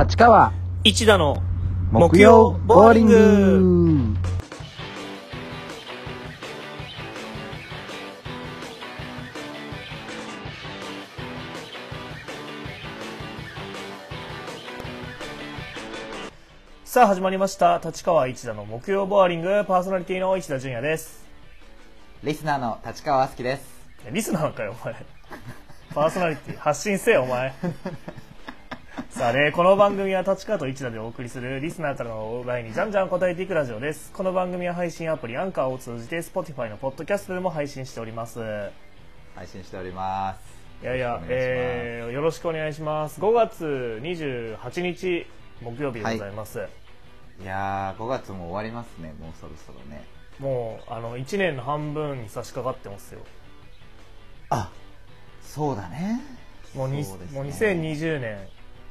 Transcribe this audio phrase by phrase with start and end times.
[0.00, 0.54] 立川。
[0.82, 1.42] 一田の
[1.92, 3.06] 木曜ボーリン
[4.14, 4.18] グ。
[16.86, 17.78] さあ始まりました。
[17.84, 19.66] 立川一田の木曜ボーリング。
[19.66, 21.26] パーソナリティの一田純也です。
[22.24, 23.64] リスナーの立川あすきです。
[24.10, 24.96] リスナーなんかよお前。
[25.94, 27.52] パーソナリティ発信せよお前
[29.20, 34.10] さあねこの番組は立川と一田でお送りするリスナーからのお題にじゃんじゃん答えていくラジオです。
[34.12, 38.40] この番組は配信アプリアンカーを通じて Spotify のポッドキャストでも配信しております。
[39.34, 40.38] 配信しておりま
[40.80, 40.82] す。
[40.82, 43.20] いやいや、えー、よろしくお願いします。
[43.20, 45.26] 5月28日
[45.60, 46.58] 木曜日でございます。
[47.42, 47.44] い。
[47.44, 49.12] やー5月も終わりますね。
[49.20, 50.02] もうそろそろね。
[50.38, 53.20] もうあの1年の半分に差し掛かってますよ。
[54.48, 54.70] あ
[55.42, 56.22] そうだね。
[56.74, 57.06] もうね。
[57.34, 58.38] もう2020年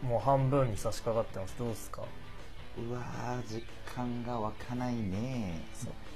[0.03, 1.55] もう半分に差し掛かってます。
[1.57, 2.01] どうですか？
[2.77, 3.63] うわー実
[3.95, 5.59] 感が湧かないね。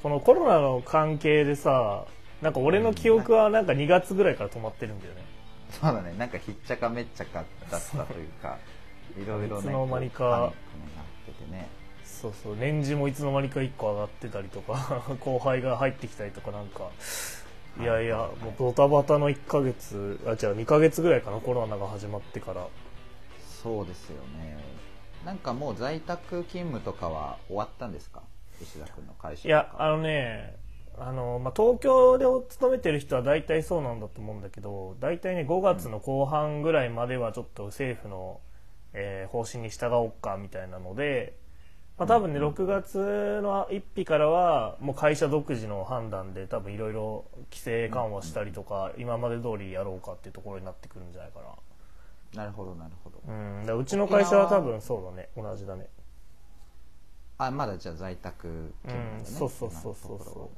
[0.02, 2.05] このコロナの関係でさ、
[2.41, 5.22] なんか俺の記憶はなんか2月ぐらいから止まってるんだよね。
[5.72, 6.13] そうだね。
[6.17, 8.57] なんかひっちゃかめっちゃかだったというか
[9.22, 10.53] いろいろねいつの間にか
[12.05, 16.89] そうそう年次もいつの間にか1個上がってたりとか 後輩が入ってきたりとかなんか。
[17.81, 17.83] い。
[17.83, 22.67] やいやもうドタバタの1ヶ月あ違う2ヶ月ぐらいかなコロナが始まってから
[23.64, 24.58] そうですよね。
[25.25, 28.22] なんかもう在宅勤務とかは終わったんですか？
[28.61, 30.56] 石田君の会社いやあのね
[30.97, 38.41] あの、まあ、東京で勤めてる人は大体そうなんだと思うんだけど大体ね5月の後半ぐらいまではちょっと政府の、
[38.94, 41.36] えー方針に従おうかみたいなので、
[41.97, 51.45] まあ、多分ね6月の1日からはもう会社独自の判断で多分いろいろ規制緩和したりとか今まで通りやろうかっていうところになってくるんじゃないかな
[52.45, 53.65] るほどなるほど、なうん。
[53.65, 55.29] だうちの会社は多分そうだね。
[55.35, 55.89] 同じだね。
[57.37, 59.25] あまだじゃあ在宅勤務でね、うん。
[59.25, 60.57] そうそうそうそうそう。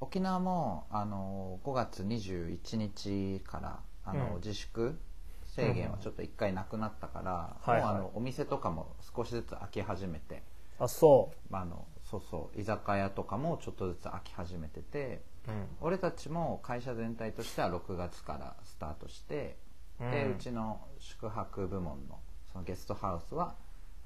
[0.00, 4.34] 沖縄もあの5月21日からあの、うん。
[4.36, 4.98] 自粛
[5.46, 7.80] 制限はちょっと一回なくなったから、はいはい。
[7.80, 10.42] もうあのお店とかも少しずつ開き始めて、
[10.78, 15.66] あそまあ、あのそうそう居酒屋とかもちょっとずつ開き始めててううん。
[15.80, 19.56] 俺たちも会社全体としては6月からスタートして、
[20.00, 20.32] でうん。
[20.32, 22.18] うちの宿泊部門の
[22.52, 23.54] そのゲストハウスは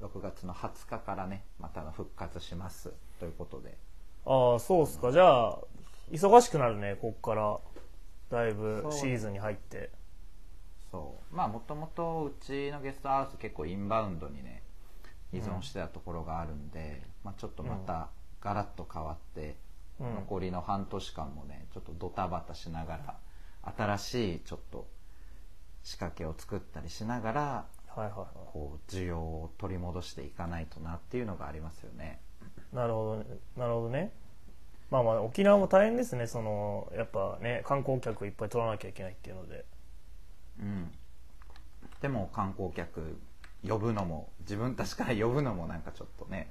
[0.01, 3.77] 6月の20日からねまた復活しますということで。
[4.27, 5.13] ああそうっすか。
[5.13, 5.59] じゃあ
[6.11, 7.59] 忙しくなるねこっから。
[8.31, 9.91] だいぶシーズンに入って。
[10.91, 11.37] そう。
[11.37, 14.63] まあもともとうちのゲストハウス結構インバウンドにね
[15.33, 18.09] 依存してたところがあるんで、まあ、ちょっとまた
[18.41, 19.57] ガラッと変わって、
[20.01, 20.15] うん。
[20.15, 23.19] 残りの半年間もねちょっとドタバタしながら
[23.77, 24.87] 新しいちょっと
[25.85, 32.21] 仕掛けを作ったりしながらはいはいはこう需要を取り戻していかないとなっていうのがありますよね。
[32.73, 33.39] いなるほどね。
[33.57, 34.13] なるほどね。
[34.91, 36.27] まあまあ沖縄も大変ですね。
[36.27, 39.65] そのやっぱね観光客いっぱい取らなきゃいけないっていうので。
[40.61, 40.91] うん。
[42.01, 43.19] でも観光客
[43.67, 46.49] 呼ぶのも自分たちから呼ぶのもなんかちょっとね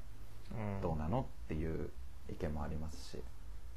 [0.52, 1.90] うんどうなのっていう
[2.30, 3.18] 意見もありますし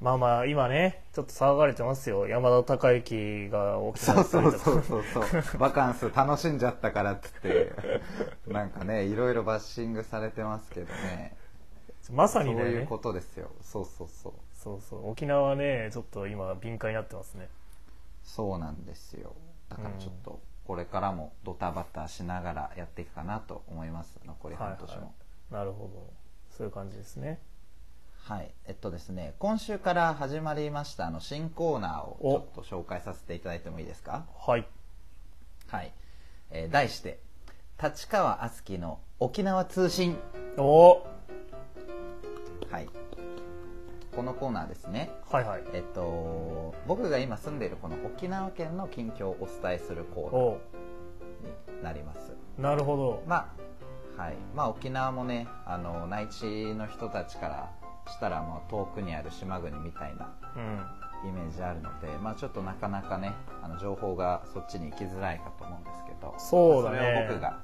[0.05, 2.29] まあまあ今ねちょっと騒がれてますよ。
[2.29, 5.59] 山田孝之が沖そう縄に来そうたりとかそうそうそう。
[5.59, 7.73] バカンス楽しんじゃったからっつって。
[8.47, 11.35] なんかねいろいろバッシングされてますけどね。
[12.13, 13.51] まさそうにねいうことですよ。
[13.63, 14.33] そうそうそう。
[14.55, 15.11] そうそう。
[15.11, 17.49] 沖縄はねちょっと今敏感になってますね。
[18.23, 19.33] そうなんですよ。
[19.71, 26.11] だからちょっとこれからもドタバタしながらやっていくかなと思います残り半年もはいはい、なるほど
[26.51, 27.39] そういう感じですね
[28.27, 32.17] はい、えっとですね今週から始まりましたあの新コーナーを
[32.55, 34.25] ちょっと紹介させていただいてもいいですか？
[34.35, 34.67] はい。
[35.69, 35.93] はい、
[36.51, 37.19] えー題して
[37.83, 40.17] 立川あすきの沖縄通信。
[40.57, 41.05] お。
[42.71, 42.89] はい。
[44.17, 45.11] このコーナーですね。
[45.31, 45.63] はいはい。
[45.75, 50.61] えっと僕が今住んでいるこの沖縄県の近況をお伝えするコーナーお。
[51.77, 52.33] になります。
[52.57, 53.23] なるほど。
[53.27, 53.53] ま
[54.17, 54.35] あはい。
[54.55, 57.71] まあ沖縄もねあの内地の人たちから
[58.07, 61.05] したらもう遠くにある島国みたいなうん。
[61.29, 66.99] イメージあるので、まあ、ちょっとなかなかねあの情報がそっちに行きづらいかと思うんですけどそうだね。
[66.99, 67.61] まあそれを僕が、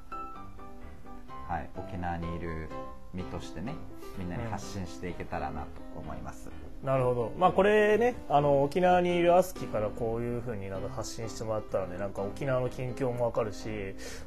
[1.47, 2.69] はい、沖縄にいる
[3.13, 3.75] 身としてね
[4.17, 6.49] みんなに発信していけたらなと思います、
[6.83, 7.31] なるほど。
[7.37, 13.67] まあこれねあの沖縄にいるアスキからこういうふうになんか発信してもらったらねなんか沖縄の近況もわかるし、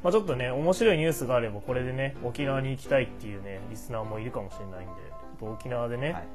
[0.03, 6.29] まあ、ちょっとね面白いニュースがあればこれでね沖縄に行きたいっていうねリスナーもいるかもしれないんでと沖縄でね、はい。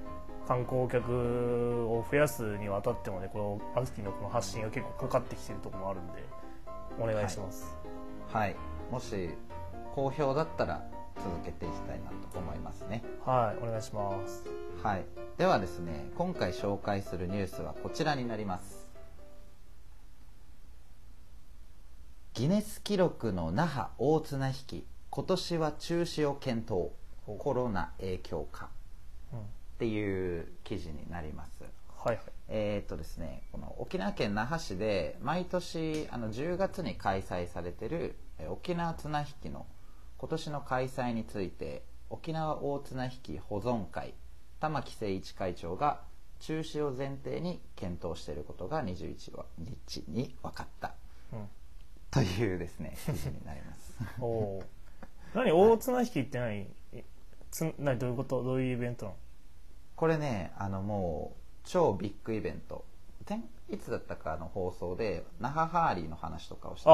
[0.50, 6.24] 観光客を増やすにわたってもねこのアスキのこの発信が結構かかってきてるところもあるんで
[7.00, 7.78] お願いします、
[8.34, 8.56] はい、
[8.90, 9.30] もし
[9.94, 10.84] 好評だったら
[11.18, 13.04] 続けていきたいなと思いますね。
[13.26, 14.46] はいお願いします。
[14.82, 15.06] はい。
[15.38, 18.88] ではですね今回紹介するニュースはこちらになります。
[22.34, 26.92] ギネス記録の那覇大綱引き今年は中止を検討。
[27.38, 28.70] コロナ影響か。
[28.74, 28.79] うん
[29.80, 31.64] っていう記事になります。
[32.04, 32.26] はいはい。
[32.50, 39.66] えーっとですねこの沖縄県那覇市で毎年あの10月に開催されてるえー沖縄綱引きの
[40.18, 44.14] 今年の開催について沖縄大綱引き保存会
[44.60, 46.02] 玉木誠一会長が
[46.42, 50.94] 中止を前提に検討していることが21日に分かった。
[51.32, 51.48] うん。
[52.12, 53.94] というですね記事になります。
[54.20, 54.26] お
[54.60, 54.66] おー。
[55.36, 56.68] 何大綱引きって何？
[56.92, 57.06] え
[57.52, 58.44] つ何どういうこと？
[58.44, 59.18] どういうイベントなの？
[60.00, 62.86] これねあのもう超ビッグイベント。
[63.28, 66.94] 前いつだったかの放送で那覇ハーリーの話とかをしたん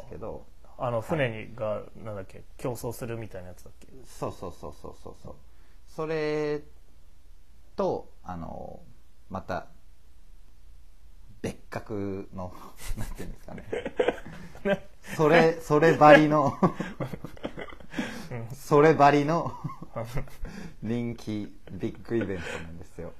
[0.00, 0.44] ですけど。
[0.78, 3.86] あの船にがなんだっけ競争するみたいなやつだっけ？
[4.04, 5.34] そうそうそうそうそうそう。
[5.86, 6.62] それ
[7.76, 8.80] とあの
[9.30, 9.66] また
[11.42, 12.52] 別格の
[12.98, 14.88] なんていうんですかね。
[15.16, 16.54] それそればりの
[18.52, 19.52] そればりの
[20.82, 23.12] 人気ビッグイベントなんですよ。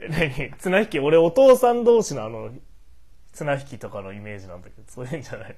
[0.00, 0.58] え何？
[0.58, 2.50] 綱引き俺お父さん同士のあの
[3.32, 5.56] 綱引きとかのイメージなんだけどそういうんじゃない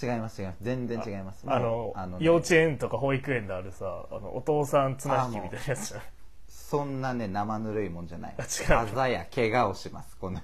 [0.00, 0.58] 違います違います。
[0.62, 1.44] 全然違います。
[1.46, 2.26] あものうね。
[2.26, 6.06] 幼稚園とか保育園であるさあのお父さん綱引きみたいなやつじゃない
[6.48, 8.34] そんなね生ぬるいもんじゃない。
[8.38, 10.42] あ違うあざや怪我をしますこのイ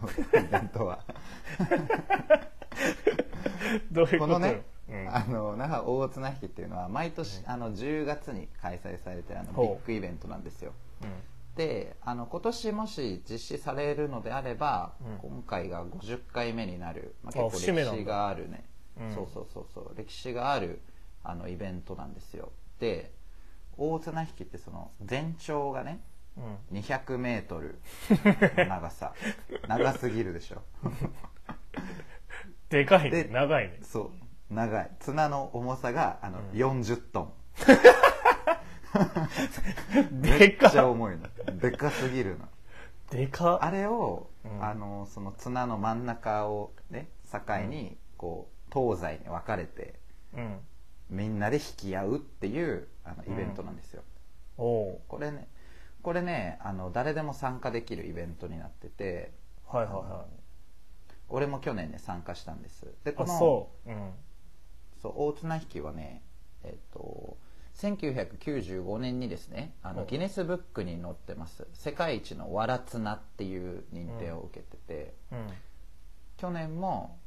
[0.50, 1.04] ベントは。
[3.92, 4.62] どういうことこのね、うん
[5.10, 10.72] あの那覇大綱引きっていうのは毎年、あの10月に開催されてるあのビッグイベントなんですよ。
[11.02, 11.10] うん。
[11.56, 14.92] であの今年もし実施されるのであれば、
[15.22, 15.30] うん。
[15.30, 18.64] 今回が50回目になる、まあ、あ結構歴史があるね。
[18.98, 19.14] うん。
[19.14, 19.94] そうそうそうそう。
[19.96, 20.80] 歴史がある
[21.22, 22.50] あのイベントなんですよ。
[22.80, 23.12] で
[23.76, 26.00] 大綱引きってその全長がね
[26.70, 26.78] うん。
[26.78, 27.78] 200メートル
[28.56, 29.12] の長さ。
[29.68, 30.62] 長すぎるでしょ。
[32.70, 33.24] でかいね。
[33.24, 33.80] で長いね。
[33.82, 34.90] そう長い。
[35.00, 37.32] 綱の重さがあの、40トン。
[40.12, 40.58] め でっ。
[40.58, 41.28] ちゃか重いの。
[41.58, 42.48] でかすぎるの。
[43.10, 44.64] でかあれを、うん。
[44.64, 49.98] あのその綱の真ん中をね境に、こう東西に分かれて
[50.34, 50.60] うん。
[51.10, 54.02] みんなで引き合うっていうあのイベントなんですよ、
[54.58, 55.48] おおこれね
[56.02, 59.32] これねあの誰でも参加できるイベントになってて。
[59.66, 60.24] はいはいは
[61.30, 62.86] 俺も去年ね参加したんです。
[63.04, 63.68] でこの
[65.02, 66.22] そう大綱引きはね
[66.64, 67.36] えっと
[67.78, 71.66] 1995年にですねあのうんギネスブックに載ってます。
[71.74, 75.46] 世界一のわら綱っていう認定を受けてて、うん。
[76.36, 77.18] 去年も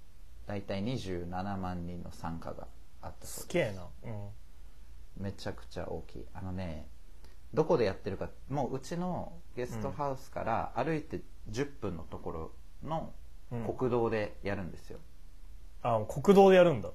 [0.47, 2.67] 大体27万人の参加が
[3.01, 3.53] あったそうです。
[3.53, 3.83] げえな。
[4.03, 4.29] うん。
[5.17, 6.25] すめちゃくちゃ大きい。
[6.33, 6.87] あのね
[7.53, 12.51] どこでやってるかもううちのゲストハウスから歩いて10分のところ
[12.83, 13.13] の
[13.51, 13.73] うん。
[13.73, 14.99] 国道でやるんですよ、
[15.81, 16.89] あ国道でやるんだ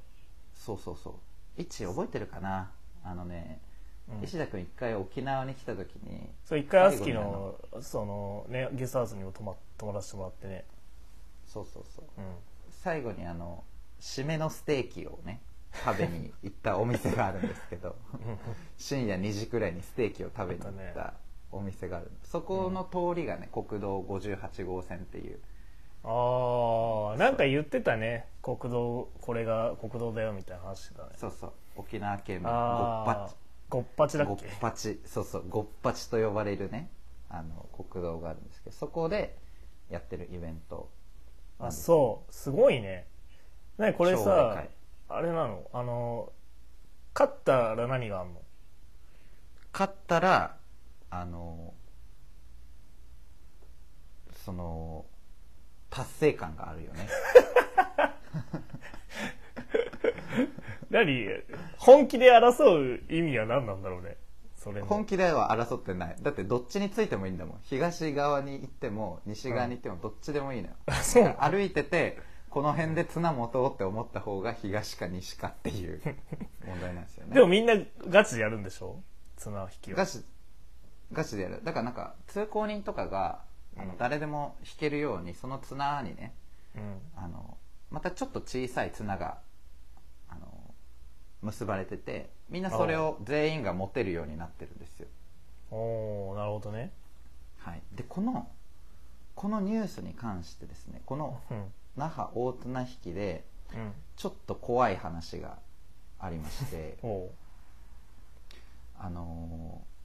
[0.66, 1.14] そうそうそう。
[1.56, 2.70] 位置覚えてるかな？
[3.04, 3.60] あのね、
[4.08, 4.24] うん。
[4.24, 10.64] 石田君一回沖縄に来た時にそう一回アスキのそのねゲストハウスにも泊ま泊まらせてもらってね。
[11.46, 12.04] そうそうそう。
[12.18, 12.24] うん。
[12.82, 13.62] 最後にあの
[14.00, 15.40] 締めのステーキをね
[15.84, 17.96] 食べに行ったお店があるんですけど
[18.76, 21.14] 深夜2時くらいにステーキを食べに行っあた
[21.50, 25.38] お店があるそこの通りがね国道58号線っていう
[26.08, 28.26] ああなんか言ってたね。
[28.40, 31.08] 国道これが国道だよみたいな話してたね。
[31.16, 31.52] そうそう。
[31.74, 33.34] 沖縄県民ごっあぱあ
[33.68, 34.56] ごっぱちちごっだっけ？
[34.60, 35.44] ぱちそうそう。
[35.48, 36.88] ごっぱちと呼ばれるね。
[37.28, 39.36] あの国道があるんですけどそこで
[39.90, 40.88] やってるイベント。
[41.58, 42.32] あそう。
[42.32, 43.08] すごいね。
[43.76, 44.64] ねこれさ
[45.08, 45.68] あれなの？
[45.72, 46.32] あの
[47.14, 48.40] 勝ったら何があんの？
[49.72, 50.56] 勝ったら
[51.10, 51.74] あの
[54.44, 55.04] その
[55.90, 57.08] 達成感があるよね。
[60.90, 61.26] 何？
[61.78, 64.16] 本気で争う意味は何なんだろうね？
[64.56, 64.86] それの。
[64.86, 66.16] 本気では争ってない。
[66.20, 67.58] だってどっちについてもいいんだもん。
[67.62, 71.42] 東側に行っても西側に行ってもどっちでもいいのよ、そうなの？
[71.42, 72.18] 歩いてて
[72.50, 76.00] この辺で綱持とうって思った方が東か西かっていう
[76.66, 77.34] 問題なんですよね。
[77.34, 77.74] でもみんな
[78.08, 79.02] ガチでやるんでしょ？
[79.36, 79.98] 綱引きは。
[79.98, 80.24] ガチ
[81.12, 81.60] ガチでやる。
[81.62, 83.42] だからなんか通行人とかが
[83.76, 86.34] あのうん誰でも引けるようにその綱にね
[86.76, 86.98] うん。
[87.16, 87.56] あの
[87.90, 89.38] またちょっと小さい綱が
[90.28, 90.46] あの
[91.42, 95.06] 結ばれててみんなそれを全員が持てるようになってるんですよ、
[95.70, 96.92] おおなるほどね。
[97.58, 98.48] はい、でこの
[99.34, 101.64] このニュースに関してですねこのうん。
[101.96, 103.92] 那覇大綱引きでうん。
[104.16, 105.58] ちょっと怖い話が
[106.18, 106.98] ありまして
[108.98, 109.95] あのー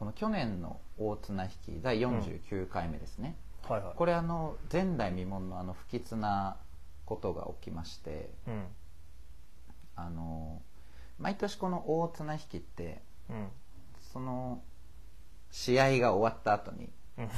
[0.00, 3.36] この去年の大綱引き第49回目ですね、
[3.68, 3.94] はいはい。
[3.94, 6.56] これあの前代未聞のあの不吉な
[7.04, 8.64] ことが起きましてうん。
[9.96, 10.62] あの
[11.18, 13.48] 毎年この大綱引きってうん。
[14.10, 14.62] その
[15.50, 16.88] 試合が終わった後に
[17.18, 17.28] うん。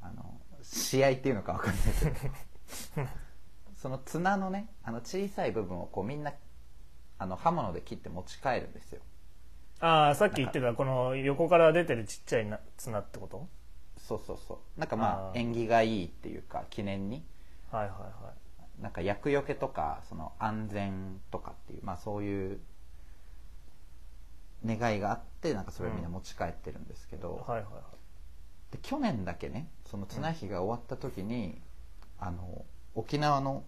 [0.00, 1.84] あの試合っていうのか分かんない
[2.94, 3.08] けど
[3.74, 6.32] その綱のねあの小さい部分をこうみんな
[7.18, 9.02] あの刃物で切って持ち帰るんですよ
[9.84, 13.48] ああさっき言ってたこの横から出てるちっちゃいな綱ってこと？
[13.98, 14.80] そうそうそう。
[14.80, 15.38] なんかまああー。
[15.38, 17.24] 縁起がいいっていうか記念に。
[17.70, 18.32] はいはいは
[18.78, 18.82] い。
[18.82, 22.60] なんか厄除けとかその安全とかっていうまあそういう
[24.64, 28.72] 願いがあってなんかそれをみんな持ち帰ってるんですけど、はいはいはい。
[28.72, 31.60] で去年だけねその綱引きが終わった時に、
[32.20, 33.64] あの沖縄の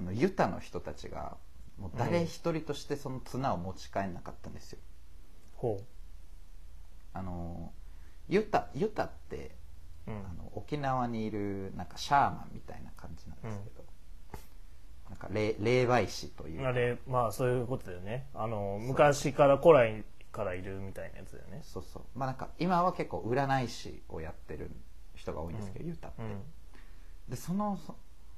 [0.00, 1.36] あのユタの人たちが
[1.80, 4.78] もう誰一人としてその綱を持ち帰んなかったんですよ、
[5.58, 5.84] ほ
[7.12, 7.72] あの
[8.28, 9.56] ユタユタって
[10.06, 10.16] ううん。
[10.16, 13.84] あの沖縄にいるなんかシャーマンみたいな感じなんですけど、
[15.10, 16.66] なんか霊霊媒師という。
[16.66, 18.26] あれまあそういうことだよね。
[18.34, 21.60] あの昔から古来からいるみたいなやつだよね。
[21.62, 22.02] そうそう。
[22.14, 24.70] まあなんか今は結構占い師をやってる
[25.14, 26.40] 人が多いんですけど、ユタって、うん。
[27.28, 27.94] でそのそ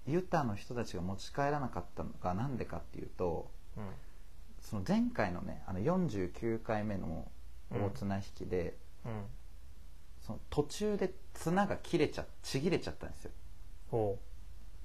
[0.07, 3.60] ユタの人たちが持ち帰らなかったのがなんでかっていうとうん
[4.71, 7.27] その前回のねあの49回目の
[7.73, 9.25] 大綱引きで、うん。
[10.21, 13.31] その途中で綱が切れちゃちぎれちゃったんですよ。
[13.91, 14.19] ほ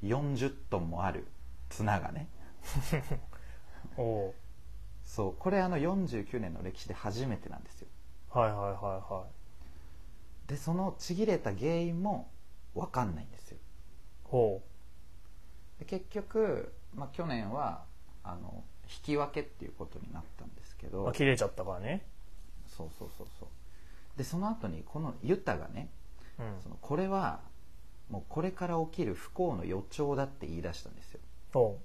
[0.04, 1.28] 40トンもある
[1.70, 2.28] 綱がね。
[3.94, 3.96] う。
[3.96, 4.34] ほ
[5.04, 7.88] そうこれあの49年の歴史で初めてなんですよ。
[8.34, 8.74] うはいはいはい
[9.14, 9.28] は
[10.48, 12.32] でそのちぎれた原因も
[12.74, 13.58] 分かんないんですよ。
[13.58, 13.60] い
[14.24, 14.64] ほ
[15.78, 17.86] で結局、まあ、去年は
[18.24, 21.04] あの引き分けっていうことになったんですけう、ど。
[21.04, 22.06] まあ、切れちゃったからね。
[22.68, 23.50] そうそうそうそう。
[24.18, 25.90] でその後にこのユタがね
[26.40, 26.62] うん。
[26.62, 27.40] そのこれは
[28.10, 31.20] もうこれから起きる不幸の予兆だって言い出したんですよ。
[31.54, 31.80] ほ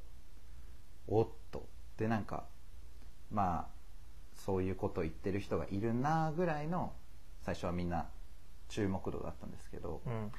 [1.08, 1.66] おっと。
[1.96, 2.44] でなんか
[3.32, 3.80] まあ
[4.34, 6.92] そういうことを言ってる人がいるなぐらいの
[7.42, 8.06] 最初はみんな
[8.68, 10.32] 注目度だったんですけどううん。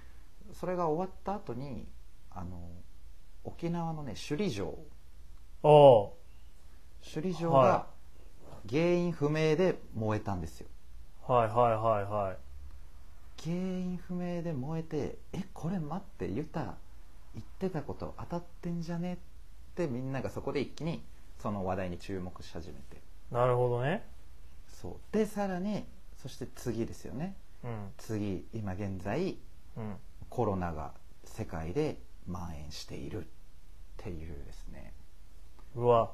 [0.54, 1.88] それが終わった後に
[2.32, 2.60] あの
[3.44, 4.78] 沖縄のね首里城
[7.02, 7.86] 首里城はが
[8.70, 10.68] 原因不明で燃えたんですよ。
[11.28, 12.38] はいはいはいはい。
[13.44, 16.76] 原因不明で燃えてえこれ待ってユタ
[17.34, 19.18] 言ってたこと当たってんじゃねっ
[19.76, 21.02] てみんながそこで一気に
[21.40, 23.02] その話題に注目し始めて。
[23.32, 24.06] なるほどね。
[24.68, 24.94] そう。
[25.12, 25.86] でさらに
[26.22, 27.36] そして次ですよね。
[27.64, 27.92] うん。
[27.98, 29.38] 次今現在
[29.78, 29.96] うん。
[30.30, 30.92] コロナが
[31.24, 33.28] 世界で蔓延しているっ
[33.98, 34.94] ていうですね。
[35.76, 36.12] うわ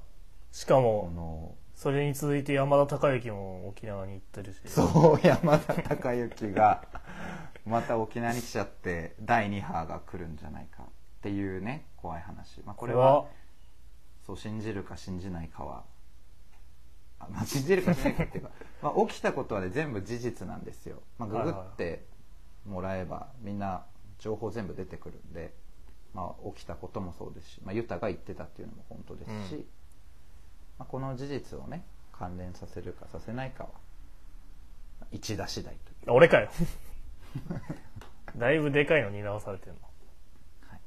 [0.51, 4.62] しかこものそれに続いて山田孝之も沖縄に行ってるし。
[4.66, 6.84] そう山田孝之が
[7.68, 10.88] また沖縄に来ちゃって第2波が来るんじゃないかっ
[11.22, 13.27] ていうね怖い話、まあ、これは
[14.25, 15.84] そう信じるか信じないかは
[17.20, 18.51] あ、まあ、信じるか信じないかっていうか、
[18.82, 22.06] まあ、起きたことはね全部事実なんですよ、まあ、ググって
[22.66, 23.86] もらえばみんな
[24.18, 25.54] 情報全部出てくるんで、
[26.13, 29.68] まあ、起きたこともそうですし、まあ、ユタが言ってたっていうのも本当ですし、うん
[30.79, 33.69] まあ、この事実をね関連させるかさせないかは
[35.12, 36.50] 一打次第という、俺かよ。
[38.36, 39.79] だいぶでかいのに直されてるの。
[40.67, 40.79] はい、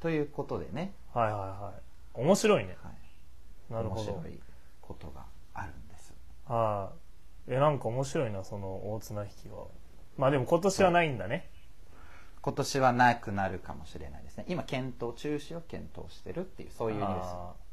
[0.00, 2.20] ということでね、はいはいはい。
[2.20, 2.76] 面白いね。
[2.82, 4.12] はい、なるほど。
[4.12, 4.40] 面白い
[4.80, 6.14] ことがあるんです。
[6.46, 6.92] は
[7.48, 9.66] いえなんか面白いなその大綱引きは。
[10.16, 11.50] まあでも今年はないんだね。
[12.40, 14.46] 今年はなくなるかもしれないですね。
[14.48, 17.65] 今検討中止を検討してるっていうそういうニュース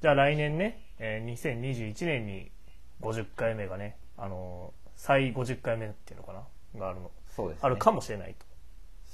[0.00, 2.50] じゃあ来年ね、えー2021年に
[3.02, 6.42] 50回目がねあのー再50回目っていうのかな
[6.78, 7.10] があるの。
[7.34, 8.34] そうです、ね、あるかもしれない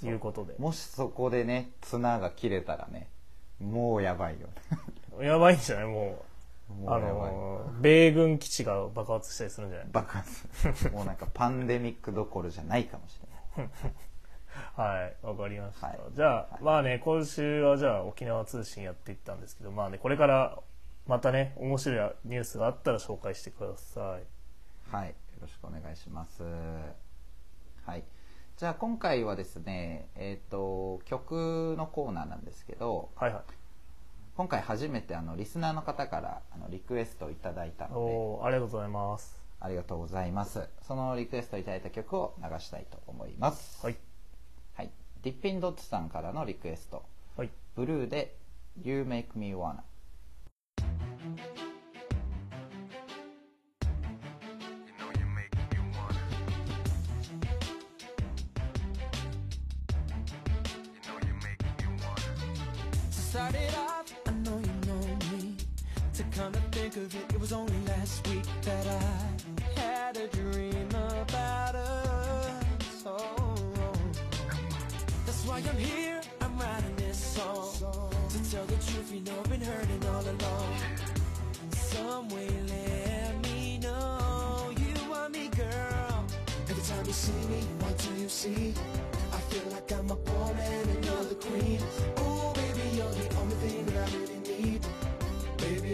[0.00, 0.06] と。
[0.06, 0.54] いうことで。
[0.58, 3.08] もしそこでね綱が切れたらね
[3.60, 4.48] もうやばいよ。
[5.22, 5.86] やばいんじゃない？
[5.86, 6.24] も
[6.70, 6.90] う。
[6.90, 9.88] あのー米軍基地が爆発したりするんじゃない？
[9.92, 10.46] 爆発。
[10.90, 13.20] もうなんかパンデミックどころじゃないかもし
[13.56, 13.70] れない。
[14.74, 15.86] はい、わかりました。
[15.86, 15.98] はい。
[16.14, 20.58] じゃあ、まあね、今週はじゃあ沖縄通信やっていったんですけど、まあね、これから
[21.06, 24.26] またね、面白いニュースがあったら紹介してください。
[24.90, 26.42] はい、よろしくお願いします。
[26.42, 28.02] はい、
[28.56, 33.42] じゃあ今回はですね、えっ、と曲のコーナーなんですけど、はいはい。
[34.36, 39.40] 今回初めてあのリスナーの方からあのリクエストをいただいたので、おーありがとうございます。
[39.60, 40.68] ありがとうございます。
[40.82, 43.78] そのリクエストいただいた曲を流したいと思います。
[43.86, 43.96] はい。
[44.74, 44.90] はい、
[45.22, 47.04] ディッピンドッツさんからのリクエスト、
[47.36, 47.50] はい。
[47.76, 48.36] ブルーで
[48.82, 49.82] You Make Me Wanna。
[66.90, 73.02] Think of it, it was only last week that I had a dream about us.
[73.04, 73.54] Oh,
[75.24, 76.20] that's why I'm here.
[76.40, 77.74] I'm writing this song
[78.30, 79.10] to tell the truth.
[79.12, 80.76] You know I've been hurting all along.
[81.72, 86.24] Some way, let me know you want me, girl.
[86.70, 88.74] Every time you see me, what do you see?
[89.32, 91.80] I feel like I'm a poor man and you're the queen.
[92.18, 94.45] Oh, baby, you're the only thing that I really need.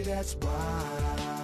[0.03, 1.42] That's why.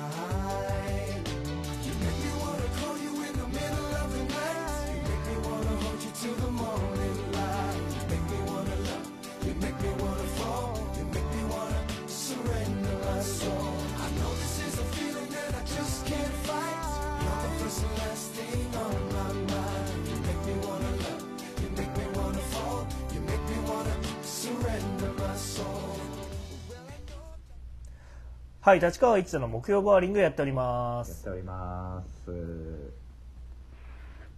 [28.69, 31.09] はい立川一座の木曜バーリングやっております。
[31.09, 32.29] やっております。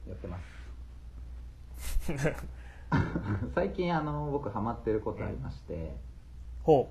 [0.07, 0.39] やってま
[1.69, 2.13] す。
[3.53, 5.97] 最近あの僕ハマってることありまして、
[6.63, 6.89] ほ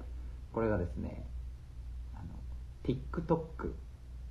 [0.52, 1.24] これがですね
[2.14, 2.24] あの
[2.84, 3.72] TikTok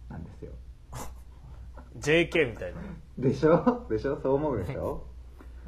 [0.09, 0.51] なんですよ。
[0.93, 2.81] う JK みたいな。
[3.17, 3.87] でしょ？
[3.89, 4.21] でしょ？
[4.21, 5.03] そう思うでしょ？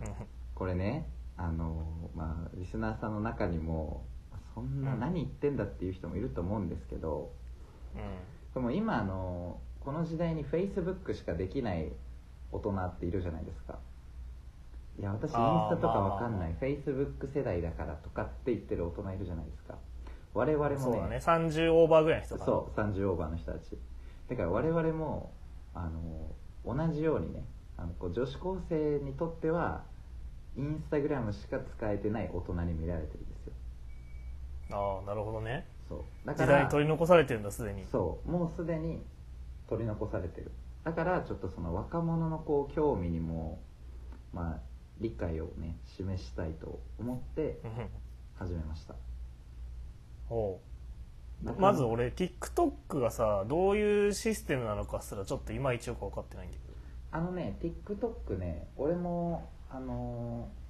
[0.05, 0.13] うん。
[0.53, 4.05] これねあのまあリスナーさんの中にも
[4.53, 7.31] そんなうん何言ってんだっていう人もいると思うんですけど、
[7.96, 11.91] うでも今あのこの時代に Facebook しかできない
[12.51, 13.79] 大人っているじゃないですか。
[15.00, 15.38] いや私インス
[15.70, 19.75] タとかわかんまあない、Facebook 世代だからとかって言ってる大人いるじゃないですか。
[20.34, 20.81] 我々もん、ね。
[20.84, 21.17] そうだね。
[21.17, 23.77] 30オーバーぐらいの人そう30オーバーの人たち。
[24.29, 25.31] だから我々も
[25.74, 26.31] あの
[26.65, 27.43] 同じようにね
[27.77, 29.84] あのこう女子高生にとっては
[30.58, 33.25] インスタグラムしか使えてない大人に見られてる
[34.71, 35.65] ああなるほどね。
[35.88, 35.99] そう。
[36.25, 37.86] だか時代らに取り残されてるんだすでに。
[37.91, 38.31] そう。
[38.31, 39.01] もうすでに
[39.67, 40.51] 取り残されてる。
[40.84, 43.60] だからちょっとその若者のこう興味にも
[44.34, 44.60] まあ
[44.99, 47.89] 理解をね示したいと思ってうん。
[48.38, 48.95] 始めました。
[50.27, 50.60] ほ
[51.45, 51.51] う。
[51.60, 56.73] まず俺 TikTok がさどういうシステムなのかすらちょっといまいちよく分かってないんだけど。
[57.12, 60.61] あのね TikTok ね俺もあのー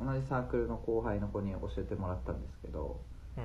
[0.00, 3.00] 同じサークルの後輩の子に教えてもらったんですけど、
[3.36, 3.44] うん。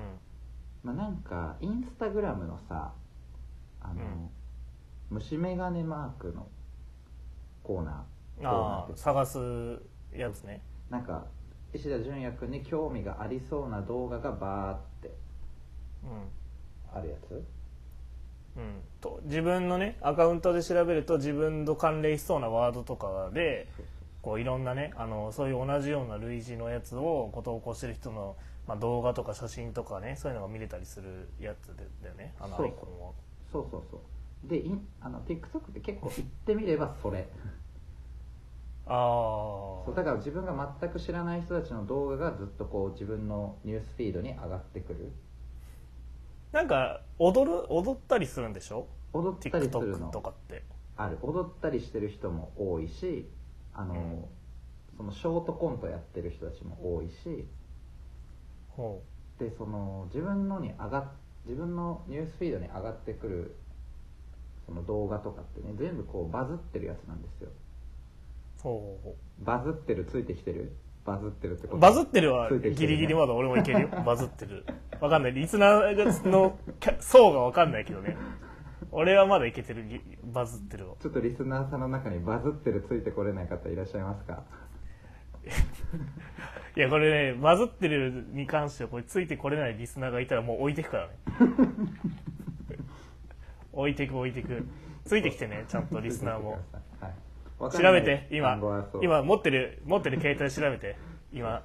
[0.84, 2.94] まあ、なんかインスタグラムのさ
[3.82, 3.98] あの、う
[5.16, 5.18] ん。
[5.18, 6.48] 虫眼鏡マークの
[7.64, 9.40] コーナーああ探す
[10.14, 10.62] やつね。
[10.90, 11.26] なんか
[11.74, 15.12] 石田純也君に興味がありそうな動画がバーって
[16.04, 16.98] うん。
[16.98, 17.44] あるやつ？
[18.56, 23.68] うん、と自分のねアカウントで調べると自分と関連しそうなワードとかで
[24.28, 28.36] こういろんなねあのそういう同じような類似のやつをこう投稿してる人の、
[28.68, 32.34] まあ、動画とか写真とかねそういうのが見れたりするやつでだよね。
[32.38, 32.66] あのそう。
[32.66, 33.14] アイコンは
[33.50, 34.02] そうそうそ
[34.46, 34.50] う。
[34.50, 37.26] でインあの TikTok って結構言ってみればそれ。
[38.86, 38.96] ああ
[39.86, 45.10] そうだから自分が全く知らない人たちの動画がずっとこう自分のニュースフィードに上がってくる。
[46.52, 48.88] なんか踊る踊ったりするんでしょ？
[49.14, 50.64] 踊ったりする TikTok のとかって。
[50.98, 51.18] ある。
[51.22, 53.30] 踊ったりしてる人も多いし
[53.78, 54.26] あの、うん。
[54.98, 57.48] そのショートコントやってる人たちも多いし
[58.70, 59.04] ほ
[59.38, 61.06] でその自分のに上がっ
[61.46, 63.56] 自分のニュースフィードに上がってくる
[64.66, 67.50] その動画とかってね全部こうバズってるやつなんですよ。
[67.50, 70.76] うほうほバズってるついてきてる？
[71.06, 71.78] バズってるってこと？
[71.78, 72.88] うバズってるはついてきてるね。
[72.88, 73.90] ギリギリまだ俺もいけるよ。
[74.04, 74.66] バズってる。
[75.00, 75.34] わかんない。
[75.34, 78.18] リスナーのキャ層がわかんないけどね
[79.00, 80.96] 俺はまだいけてるギバズってるわ。
[81.00, 84.42] ちょっとリスナーさんの中にバズってるついてこれない方いらっしゃいますか？
[86.76, 91.14] いやこれねバズってるに関してはこれついてこれないリスナーがいたらもう置いてくからね。
[93.72, 94.66] 置いてく置いてく。
[95.06, 96.58] ついてきてねちゃんとリスナーも。
[97.60, 98.60] 調べて今
[99.00, 100.98] 今持ってる持ってる携帯調べて。
[101.32, 101.64] 今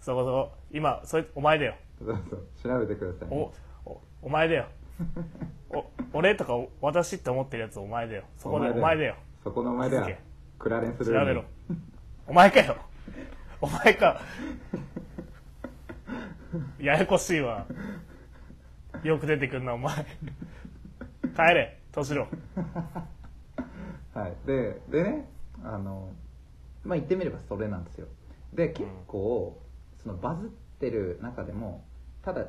[0.00, 0.52] そこそこ。
[0.70, 1.74] 今それお前だよ。
[1.98, 2.46] そうそう。
[2.62, 3.50] 調べてくださいね、
[3.84, 4.66] おおお前だよ
[5.70, 8.24] お俺とか私って思ってるやつお前だよ。
[8.36, 9.16] そこでお前だよ。
[9.42, 10.16] そこのお前だよ。
[10.58, 11.44] クラレンスルーム調べろ。
[12.26, 12.76] お前かよ。
[13.60, 14.20] お前か。
[16.78, 17.66] ややこしいわ。
[19.02, 20.04] よく出てくんなお前。
[21.34, 21.78] 帰れ。
[21.92, 22.28] 敏郎
[24.14, 24.36] はい。
[24.46, 25.28] ででね
[25.64, 26.12] あの
[26.84, 28.06] まあ言ってみればそれなんですよ。
[28.52, 29.58] で結構、
[30.02, 31.84] そのバズってる中でも
[32.22, 32.44] ただ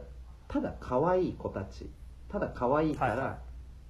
[0.47, 1.89] ただ可愛い子たち
[2.33, 3.37] ただ可愛いから、はいは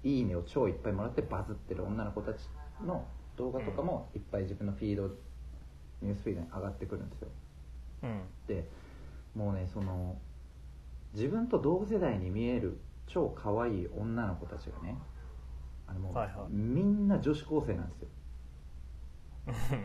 [0.04, 0.24] い。
[0.26, 2.42] ねを超いっぱいもらってバズってる女の子たち
[2.86, 5.08] の動画とかもいっぱい自分のフィード、
[6.02, 7.30] ニュースフィードに上がってくるんですよ。
[8.04, 8.22] うん。
[8.46, 8.68] で
[9.34, 10.18] もうねその
[11.14, 12.78] 自分と同世代に見える
[13.08, 14.98] 超可愛い女の子たちがね
[15.88, 16.54] あのもう、はいはい。
[16.54, 18.10] みんな女子高生なんですよ。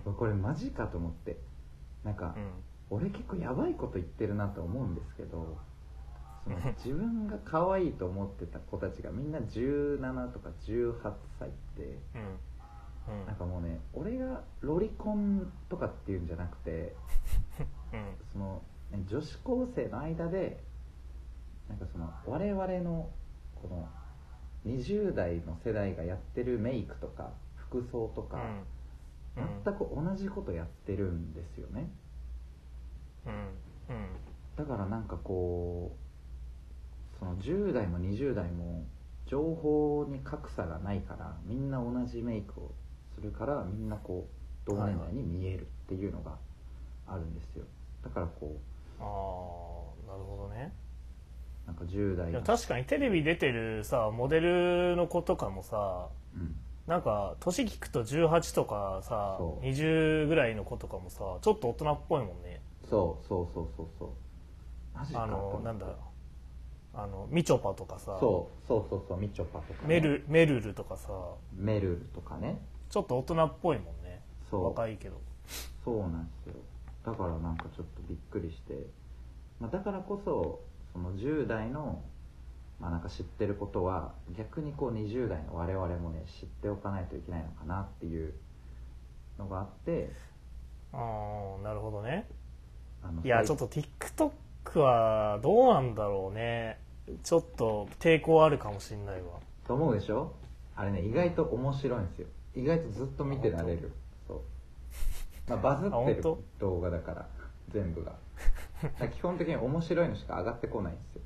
[0.18, 1.38] これマジかと思って。
[2.02, 2.50] なんか、うん。
[2.90, 5.58] 俺結構やばいこと言ってるなと思うんですけど
[6.84, 13.20] 自分が可愛いと思ってた子たちがみんな17とか18歳ってうん。
[13.20, 13.26] うん。
[13.26, 16.94] なんかもうね俺がロリコンとかっていうんじゃなくて
[17.92, 18.16] うん。
[18.32, 20.64] その、ね女子高生の間で
[21.68, 23.10] なんかその我々の
[23.54, 23.88] この
[24.64, 28.38] 20代の世代がやってるメイクとか服装とか、
[29.36, 29.62] うん。
[29.64, 31.90] 全く同じことやってるんですよね。
[33.26, 33.32] うん。
[33.94, 34.08] うん。
[34.56, 36.07] だからなんかこう
[37.18, 38.84] その10代も20代も
[39.26, 42.72] 情報に格差がないからみんな同じメイクを
[43.14, 44.26] するからみんなこ
[44.66, 46.36] う同年代に見えるっていうのが
[47.06, 47.64] あるんですよ。
[48.04, 48.56] だからこ
[49.00, 50.72] ああなるほどね。
[51.64, 56.54] うなんか10代いやの確かにテレビ出てるさモデルの子とかもさうん。
[56.86, 59.64] なんか年聞くと18とかさそう。
[59.64, 62.60] 20ぐらいの子とかもさちょっと大人っぽいもんね。
[62.88, 64.08] そうそうそうそうそう。
[65.14, 65.86] あのなんだ
[66.94, 71.10] あのみちょぱとかさそうそうそうそうみちょぱとか、ね、メルメルルとかさ
[71.54, 72.60] メルルとかね。
[72.90, 74.22] ちょっと大人っぽいもんね。
[74.50, 74.64] そう。
[74.64, 75.20] 若いけど。
[75.84, 76.54] そうなんですよ。
[77.04, 78.86] だからなんかちょっとびっくりして、
[79.60, 80.60] まあ、だからこそ
[80.92, 82.02] その10代の
[82.80, 88.32] まあなんか知ってることは逆にこう20代の我々もね知っておかないといけないのかなっていう
[89.38, 90.10] のがあって。
[90.92, 92.26] ああなるほどね。
[93.02, 94.32] あのいやちょっと TikTok
[94.76, 96.78] はどうなんだろうね。
[97.22, 99.28] ちょっと抵抗あるかもしんないわ。
[99.66, 100.32] と思うでしょ？
[100.76, 102.28] あれね意外と面白いんですよ。
[102.54, 103.90] 意外とずっと見てられる。
[104.26, 104.40] そう、
[105.50, 106.22] まあ、バズあってる
[106.58, 107.28] 動画だから
[107.70, 108.12] 全部が。
[109.12, 111.22] 基本的に面白いのしか上がってこないんですよ。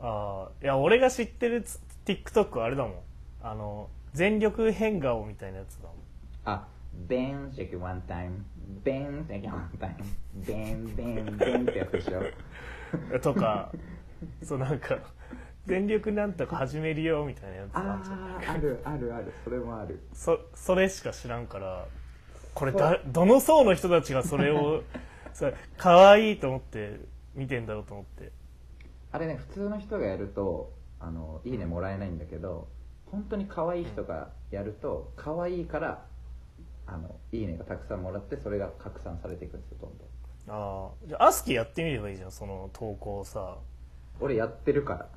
[0.00, 2.94] ああいや俺が知ってるつ TikTok はあれだもん。
[3.42, 5.96] あの全力変顔みたいなやつだもん。
[6.44, 6.66] あ、
[7.08, 8.44] ベン、シェキワンタイム、
[8.84, 12.22] ベン、シェキワンタイム、ベン、ベン、ベンってやつでしょ。
[13.22, 13.72] とか
[14.42, 14.98] そうなんか
[15.66, 20.00] 全力なんとか始めるよみたいなやつあんじゃんあー、あるあるある、それもある。
[20.12, 21.86] そそれしか知らんから
[22.54, 24.82] これだどの層の人たちがそれを
[25.32, 27.00] それ可愛いと思って
[27.34, 28.32] 見てんだろうと思って
[29.12, 32.68] あれね、普通の人がやると、あの、いいねもらえないんだけど、
[33.06, 36.06] 本当に可愛い人がやると、可愛いから、
[36.86, 40.08] あの、いいねがたくさんもらって、それが拡散されていくんですよ、どんどん。
[40.48, 43.58] ああじゃあアスキーやってみればいいじゃんその投稿をさ。
[44.20, 45.08] 俺やってるから。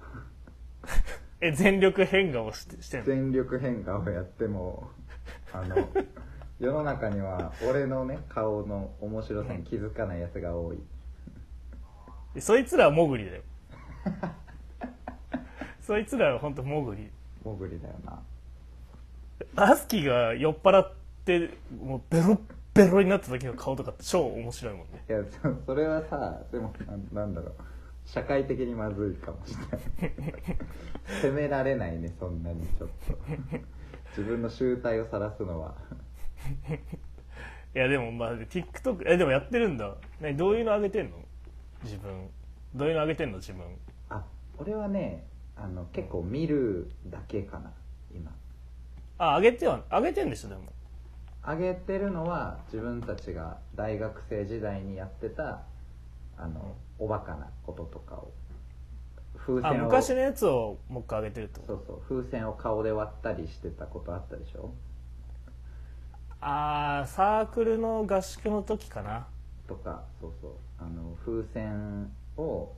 [1.41, 3.05] え全力変顔してしてんの？
[3.07, 4.87] 全力変化をやっても
[5.51, 5.75] あの
[6.59, 10.77] 世の中には俺のね顔の面白さに気づかないやつが多い。
[12.35, 13.41] でそいつらはモグリだよ。
[15.81, 17.11] そいつらは本当モグリ
[17.43, 18.21] モグリだよな。
[19.55, 21.04] アスキーが酔っ払って
[21.83, 22.39] もうベロッ
[22.73, 25.03] ベロになった時の顔とかって超面白いもんね。
[25.09, 26.73] いやそそれはさでも
[27.13, 27.53] ななんだろう。
[28.05, 30.13] 社会的にまずいかもしれない。
[31.21, 33.17] 責められないねそんなにちょっと。
[34.09, 35.75] 自分の集体を晒すのは。
[37.73, 39.95] いやでもまあ TikTok えでもやってるんだ。
[40.21, 41.17] 何どういうの上げてんの？
[41.83, 42.29] 自分。
[42.75, 43.37] どういうの上げてんの？
[43.37, 43.65] 自分。
[44.09, 44.23] あ
[44.57, 47.71] 俺はねあの結構見るだけかな
[48.13, 48.31] 今。
[49.17, 50.61] あ上げては上げてんでしょでも
[51.47, 55.61] 上げてるのは自分たちが大学生時代にやってた
[56.37, 58.31] あのおバカなこととかを。
[59.37, 61.73] 風あ船を昔のやつをもう一回上げてるってこと？
[61.73, 62.01] そうそう。
[62.23, 64.73] 風船を顔で割ったりしてたことあったでしょ？
[66.41, 69.27] ああサークルの合宿の時かな。
[69.67, 70.51] とかそうそう。
[70.79, 72.71] あの風船を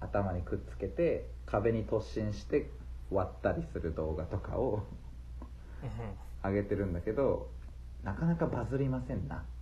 [0.00, 2.70] 頭にくっつけて壁に突進して
[3.10, 4.82] 割ったりする動画とかを
[5.82, 7.48] うん上げてるんだけど
[8.04, 9.42] なかなかバズりませんな。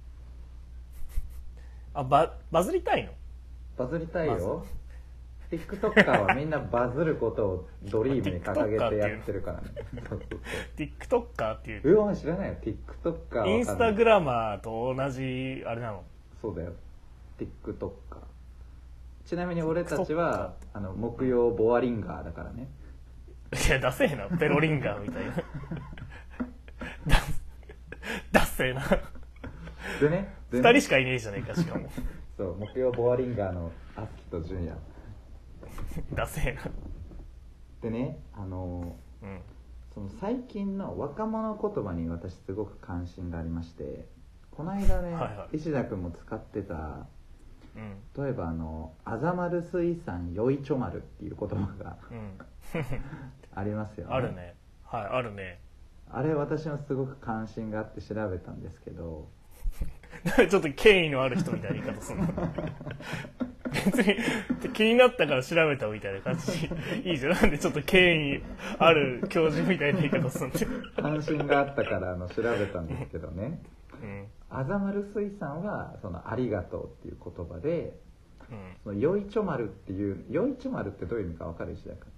[1.94, 3.12] あババズりたいの？
[3.76, 4.64] バズりたいよ。
[5.50, 9.68] TikToker はみんなバズることをドリームに掲げてやってるからね。
[10.76, 11.83] TikToker っていう。
[11.83, 12.55] そううわ知らないよ。
[12.62, 16.02] TikToker はインスタグラマーと同じあれなの？
[16.40, 16.72] そうだよ。
[17.38, 17.92] TikToker
[19.26, 22.68] ちなみに俺たちはあの木曜ボアリンガーだからね。
[23.52, 24.26] いやダセえな。
[24.38, 25.33] ペロリンガーみたいな。
[25.37, 25.42] ダ
[28.53, 28.83] ダセえな。
[30.01, 30.69] でねでね。
[30.69, 31.88] 二人しかいねえじゃねえかしかも。
[32.37, 34.77] そう木曜ボアリンガーのアスキとジュニア
[36.15, 36.62] ダセえな。
[37.81, 39.41] でねあのうん。
[39.95, 44.09] その最近の若者言葉に私すごく関心がありまして
[44.51, 45.57] この間ね、はいはい。
[45.57, 47.07] 石田君も使ってた
[47.77, 48.25] うん。
[48.25, 52.38] 例えばあの「あざまる水産よいちょ丸」っていう言葉がうん。
[53.55, 54.12] ありますよね。
[54.15, 54.57] あるね。
[54.85, 55.61] はいあるね
[56.12, 59.29] あれ私もすごく関心があって調べたんですけど。
[60.48, 62.27] ちょっと権威のある人みたいな言い方するの
[63.72, 66.68] 別に気になったから調べたみたいな感じ
[67.05, 67.33] いいじゃん。
[67.33, 68.42] なんでちょっと権威
[68.79, 70.59] ある教授みたいな言い方するんで
[71.01, 73.62] 関心があったからあの調べたんですけどね。
[74.03, 74.27] うん。
[74.51, 77.98] あざまる水産はその「ありがとう」っていう言葉で
[78.51, 78.59] うん。
[78.85, 81.72] そのよいちょ丸っていうよいちょ丸ってどういう意味か分かる？
[81.72, 82.12] 石田君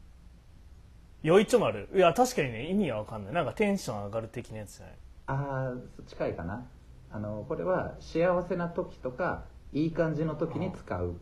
[1.24, 3.34] よいちょ丸いや確かにね意味は分かんない。
[3.34, 4.94] なんかテンション上がる的なやつじゃない？
[5.26, 5.74] ああ
[6.06, 6.66] 近いかな。
[7.10, 11.14] あのこれは幸せな時とかいい感じの時に使う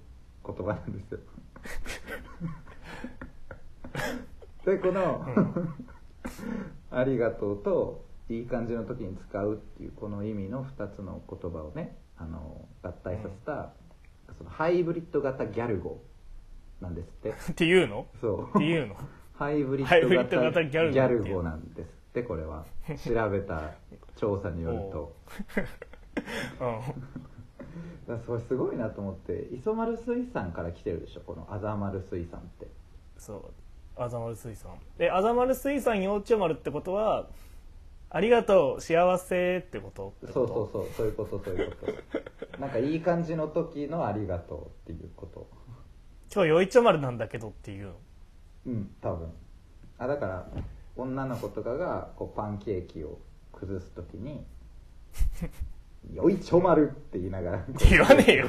[0.45, 1.21] 言葉なんですよ。
[4.67, 5.25] でこの、
[6.91, 13.73] ありがとうといい感じの時に使うっていうこの意味の2つの言葉をねあの合体させた、
[14.37, 16.03] そのハイブリッド型ギャル語
[16.81, 17.31] なんですって。
[17.53, 18.07] っていうの？
[18.21, 18.59] そう。
[18.59, 18.97] っていうの？
[19.43, 22.65] ハイブリッッド型ギャル語なんですってこれは。
[23.03, 23.73] 調べた
[24.17, 25.17] 調査によると。
[26.61, 28.17] うん。
[28.17, 32.67] だそれすごいなと思って磯丸水産から来てるでしょこのあざ丸水産って。
[33.17, 33.43] そう。
[33.97, 34.73] あざまる水産。
[34.99, 37.29] であざまる水産幼稚園丸ってことは
[38.11, 40.15] ありがとう幸せってこと？
[40.27, 42.59] そうそうそうそういうことそういうこと。
[42.61, 45.47] なんかいい感じの時のありがとうっていうこと。
[46.33, 47.87] 今日よいちょ丸なんだけどっていう。
[47.87, 47.93] の
[48.67, 48.91] うん。
[49.01, 49.33] 多分。
[49.99, 50.47] あだから
[50.97, 53.19] 女の子とかがこうパンケーキを
[53.53, 54.45] 崩す時に
[56.13, 58.49] 「よいちょ丸」って言いながら言わねえよ。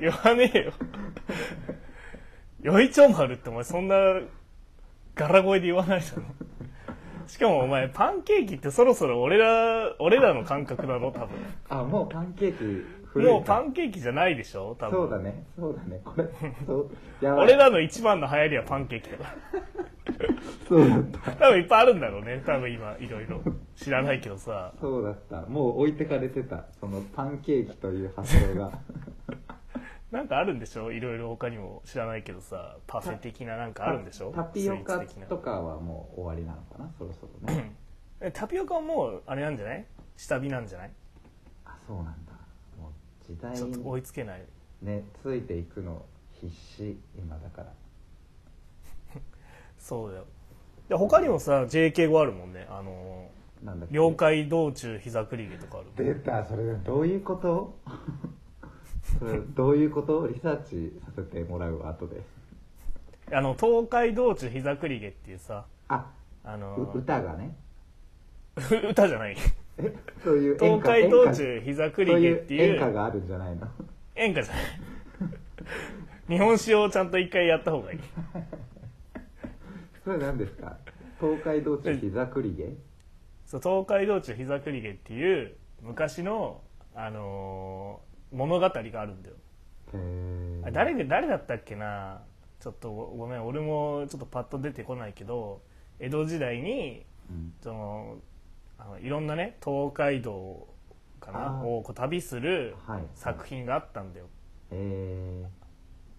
[0.00, 0.72] 言わねえよ。
[2.62, 3.96] よいちょ丸ってお前そんな
[5.14, 6.22] 柄声で言わないだろ。
[7.26, 11.28] しかもお前パンケーキってそろそろ俺ら俺らの感覚だろ多分。
[11.68, 12.86] あもうパンケーキ
[13.22, 14.76] もうパンケーキじゃないでしょ？
[14.78, 14.92] 多分。
[14.92, 15.44] そうだね。
[15.58, 16.00] そうだね。
[16.04, 16.28] これ
[16.66, 16.90] そう
[17.24, 17.44] やばい。
[17.46, 19.30] 俺らの一番の流行りはパンケーキだから。
[20.68, 21.32] そうだった。
[21.32, 22.42] 多分いっぱいあるんだろうね。
[22.46, 23.40] 多分今いろいろ。
[23.74, 24.72] 知らないけどさ。
[24.80, 25.42] そうだった。
[25.48, 26.66] もう置いてかれてた。
[26.80, 28.70] そのパンケーキという発想が。
[30.12, 30.92] なんかあるんでしょ？
[30.92, 32.76] いろいろ他にも知らないけどさ。
[32.86, 34.32] パフェ的ななんかあるんでしょ？
[34.32, 36.90] タピオカとかはもう終わりなのかな？
[36.98, 37.74] そろそろね。
[38.20, 39.84] えタピオカはもうあれなんじゃない？
[40.16, 40.90] 下火なんじゃない？
[41.66, 42.25] あそうなんだ
[43.28, 44.42] 時代ちょっと追いにつけない。
[44.82, 47.72] ねついていくの必死今だから。
[49.78, 50.26] そうだよ。
[50.88, 52.66] で他にもさ JK 語あるもんね。
[52.70, 53.28] あの
[53.64, 53.94] なんだっけ？
[53.94, 57.74] 了解道中膝くりげとかある出たそれどういうこと？
[59.18, 60.26] それどういうこと？
[60.28, 62.20] リサーチさせてもらうわ後で。
[63.32, 66.12] あの東海道中膝くりげっていうさあ
[66.44, 67.56] うあの歌がね。
[68.90, 69.36] 歌じゃない。
[69.36, 69.36] え
[70.24, 73.68] そういう演東歌海道中膝くりげっていう演歌があるんじゃないの？
[74.14, 74.64] 演歌じゃない。
[76.28, 77.98] 日本史をちゃんと一回やった方がいい。
[80.04, 80.76] それ何ですか？
[81.20, 82.74] 東海道中膝くりげ
[83.44, 86.62] そう東海道中膝くりげっていう昔の、
[86.94, 89.36] あのー物語があるんだよ。
[89.94, 92.22] へ誰が誰だったっけな？
[92.60, 95.60] ちょっとごごめん俺もちょっとパッと出てこないけど
[96.00, 97.52] 江戸時代にうん。
[97.62, 98.16] その
[98.78, 100.66] あのいろんなね東海道
[101.20, 103.02] かなをこう旅するはい。
[103.14, 104.26] 作品があったんだよ、
[104.70, 105.46] え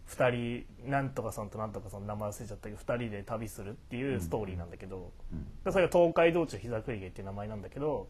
[0.06, 5.74] 二人なんとかさんとなんとかさん名前忘れちゃったけど二人で旅するっていうストーリーなんだけど、ーうん。
[5.74, 8.08] それが東海道中膝くりげっていう名前なんだけど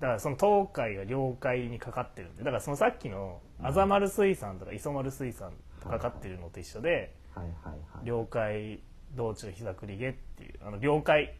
[0.00, 7.52] だからその東海が領海にかかってるんでだからそのさっきのあざ丸水産とか磯丸水産とかかってるのと一緒ではいはい
[7.96, 8.06] はい。
[8.06, 8.80] 領海
[9.14, 11.34] 道中膝くりげっていうあの領海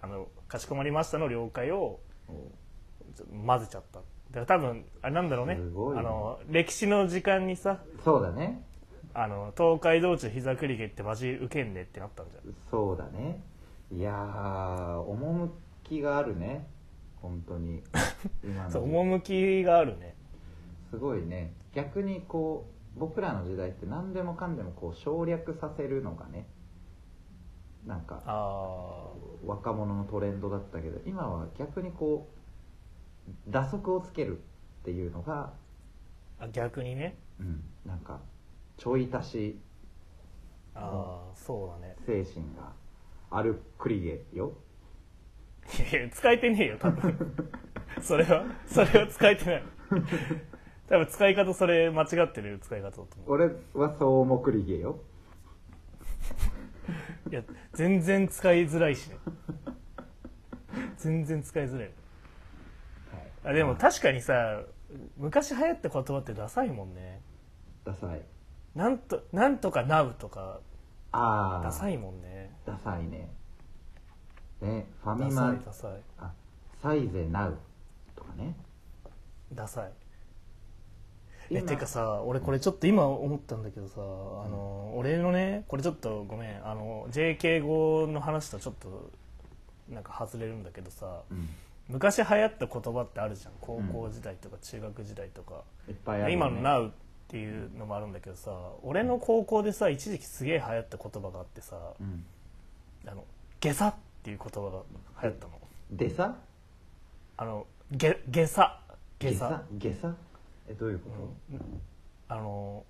[0.00, 2.00] あのかしこまりましたの領海を
[3.46, 4.00] 混ぜちゃった。
[4.30, 5.54] だから多分あれなんだろうね。
[5.54, 5.60] ね。
[5.96, 8.62] あの歴史の時間にさそうだね。
[9.14, 12.54] あの東海道中膝くりげってマジウケんねってなったんじゃん。
[12.70, 13.40] そうだね。
[13.90, 16.66] いやー趣があるね。
[17.22, 17.82] 本当に。
[18.68, 20.14] そう趣があるね。
[20.90, 21.52] すごいね。
[21.74, 26.46] 逆にこう僕らの時代って何でもかんでもこう省略させるのがね
[27.86, 29.08] なんかあ
[29.44, 37.16] 若者のトレンドだったけど今は逆にこう打足をつけるっていうのが、ーあ逆にね。
[37.40, 38.20] うん、なんか
[38.76, 39.58] ちょい足し
[40.74, 41.96] ああそうだね。
[42.06, 42.72] 精神が
[43.30, 44.52] あるクリゲよ。
[45.78, 47.34] いやいや使えてねえよ多分。
[48.00, 49.62] それはそれは使えてない。
[50.88, 54.92] 多分使い方それ間違ってる使い方だと思俺はそう思うクリゲよ。
[54.92, 55.15] う
[57.30, 59.16] いや全然使いづらいしね。
[60.98, 61.90] 全然使いづらい。
[63.44, 64.60] あでも確かにさ
[65.16, 67.20] 昔流行った言葉ってダサいもんね。
[67.84, 68.22] ダサい。
[68.74, 70.60] なんとなんとかなうとか
[71.12, 72.50] ああダサいもんね。
[72.64, 73.28] ダサいね。
[74.60, 75.48] ねファダミマ。
[75.48, 75.90] サいダサい。
[76.18, 76.32] あ
[76.82, 77.58] サイゼナウ
[78.14, 78.54] とかね。
[79.52, 79.92] ダサい
[81.50, 81.68] え今。
[81.68, 84.00] てかさ俺これちょっと今思ったんだけどさ、あ
[84.48, 89.10] の俺のねこれちょっとごめんあの JK 語の話とちょっと
[89.88, 91.48] なんか外れるんだけどさうん。
[91.88, 93.52] 昔流行った言葉ってあるじゃん。
[93.60, 96.92] 高校時代とか中学時代とか、いっぱいある、ね、今の「Now」っ
[97.28, 98.50] ていうのもあるんだけどさ
[98.82, 102.24] 俺の高校でさ一時期すげえ流行った言葉があってさうん
[103.06, 103.24] 「あの
[103.60, 104.82] 下差」っていう言葉が
[105.22, 105.52] 流行ったの。
[105.92, 106.36] でさ
[107.36, 108.16] あの下。
[108.30, 108.46] 下。
[108.46, 108.80] 差
[109.20, 109.32] 下？
[109.32, 110.14] 差ゲサゲサ
[110.68, 111.56] えどういうこと、
[112.28, 112.84] あの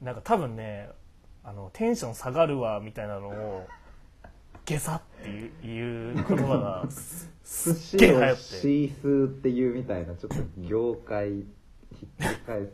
[0.00, 0.88] なんか多分ね
[1.44, 3.66] あのテンション下がるわみたいなのを
[4.64, 6.86] 下差っていういう言葉が
[7.42, 12.72] すっげえ流行っ司をシてースーっていうみたいなちょっと業界ひっくり返す。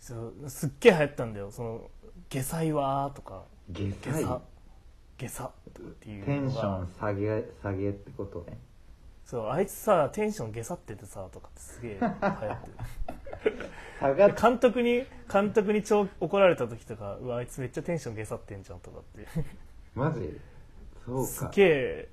[0.00, 1.50] そうすっげえ流行ったんだよ。
[1.50, 1.90] その
[2.30, 3.44] 「下菜は」とか。
[3.68, 4.40] ゲ「下サイ差」
[5.18, 5.52] 下差っ
[6.00, 8.56] ていうテンション下げ下げってことね
[9.28, 12.70] そうあいつさテンション下差っててさとかってすげえ流行って
[14.30, 14.34] る。
[14.40, 19.26] 監督に監督に超怒られた時とか「うわあいつめっちゃテンション下差ってんじゃん」とかって。
[19.94, 20.40] マジ？
[21.04, 22.08] そうすかげえ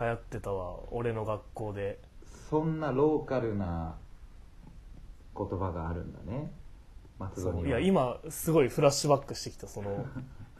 [0.00, 2.00] 流行ってたわ俺の学校で。
[2.50, 3.96] そんなローカルな
[5.36, 6.50] 言葉があるんだね。
[7.20, 7.68] 松戸には。
[7.68, 10.04] いや今すごいフラッシュバックしてきたその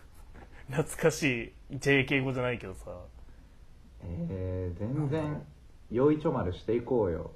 [0.70, 2.96] 懐かしい JK 語じゃないけどさ。
[4.02, 5.42] えー、全然
[5.90, 7.32] よいちょ丸していこうよ。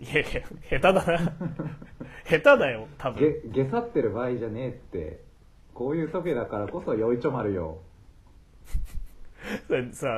[0.00, 1.32] いやいや下手だな。
[2.24, 3.42] 下手だよ多分。
[3.52, 5.20] げげさってる場合じゃねえって。
[5.74, 7.78] こういう時だからこそよいちょ丸よ。
[9.92, 10.08] さ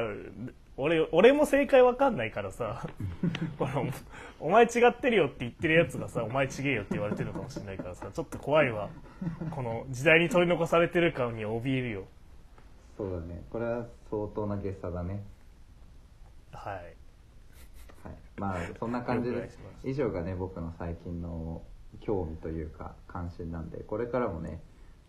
[0.76, 2.86] 俺俺も正解わかんないからさ。
[3.58, 3.86] この
[4.40, 8.10] お前違ってるよって言ってるやつがさお前違えよって言われてるのかもしれないからさ。
[8.12, 8.88] ちょっと怖いわ。
[9.50, 12.04] この時代に取り残されてる感に怯えるよ。
[12.96, 13.42] そうだね。
[13.50, 15.22] これは相当なげさだね。
[16.52, 17.03] はいはい
[18.36, 19.50] まあそんな感じで
[19.84, 21.62] 以上がね僕の最近の
[22.00, 24.60] 興味というか関心なんでこれからもね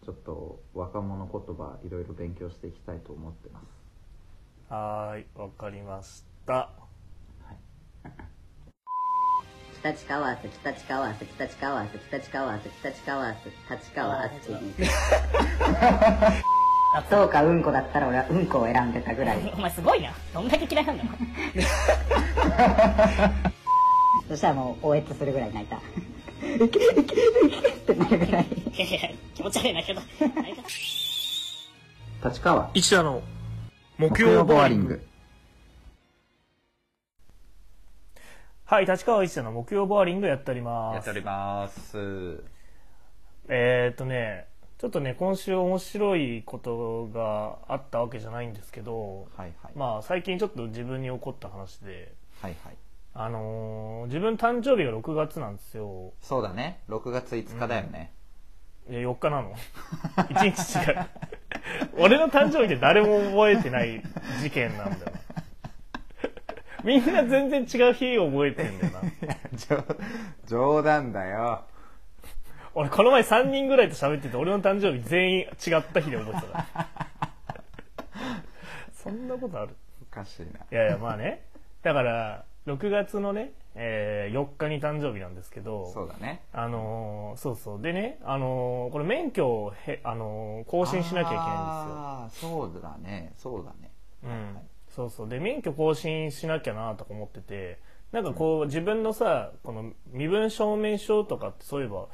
[0.03, 3.65] ちょっと若者言葉いろいろ勉強していきたいと思ってます。
[4.69, 6.69] はーいわかりました。
[9.79, 14.29] 北地川瀬北地川瀬北地川瀬北地川瀬北地川瀬立川あっ
[17.01, 19.37] ちにそうかうんこだったら俺はうんこを選んでたぐらい。
[19.55, 20.11] お前すごいな。
[20.33, 21.09] どんだけ嫌いなんだよ。
[24.27, 25.75] そしたらもう応援するぐらい泣いた。
[25.75, 25.79] い
[26.69, 28.45] けいけいけってなるぐらい。
[28.45, 28.99] いやいや、
[29.33, 30.01] 気持ち悪いなけど。
[32.23, 33.21] 立川一田の
[33.97, 35.05] 木木曜ボアリング。
[38.65, 40.95] はい立川一田の木曜ボアリングやっております。
[40.95, 42.43] やっております。
[43.47, 44.47] えーっとね
[44.85, 52.75] ちょっとね今週面白いことがあったわけじゃないんですけどはいはい、まあ最近ちょっと自分に起こった話ではいはい。
[53.15, 56.13] あのー自分誕生日が6月なんですよ。
[56.21, 56.81] そうだね。
[56.87, 58.13] 6月5日だよね、
[58.87, 59.55] いや4日なの。
[60.29, 61.07] 1日違う。
[61.97, 64.03] 俺の誕生日って誰も覚えてない
[64.43, 65.11] 事件なんだよ。
[66.85, 69.01] みんな全然違う日を覚えてんだよな。
[69.57, 69.83] 冗
[70.45, 71.63] 冗談だよ
[72.77, 76.87] 俺この前3人ぐらいと喋ってて俺の誕生日全員違った日で覚えてたから。
[78.93, 79.75] そんなことある？
[80.01, 80.59] おかしいな。
[80.59, 81.45] いやいやまあね。
[81.83, 86.41] だから6月のね、えー4日に誕生日なんですけどそうだね。
[86.51, 87.81] あのーそうそう。
[87.81, 93.31] でね、あのーこれ免許をへ、あのー更新しなきゃいけないああそうだね。
[93.37, 93.89] そうだね。
[94.27, 94.53] ん。
[94.55, 95.29] ですよ、うん、そうそう。
[95.29, 97.79] で免許更新しなきゃなとか思ってて
[98.11, 102.07] なんかこう自分のさこの身分証明書とかってそういえば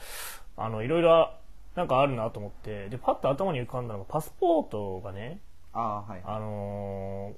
[0.58, 1.32] あのいろいろ
[1.76, 5.40] なんかあるなと思ってでパッと頭に浮かんだのがパスポートがね
[5.74, 6.22] ああはい。
[6.26, 7.34] あのー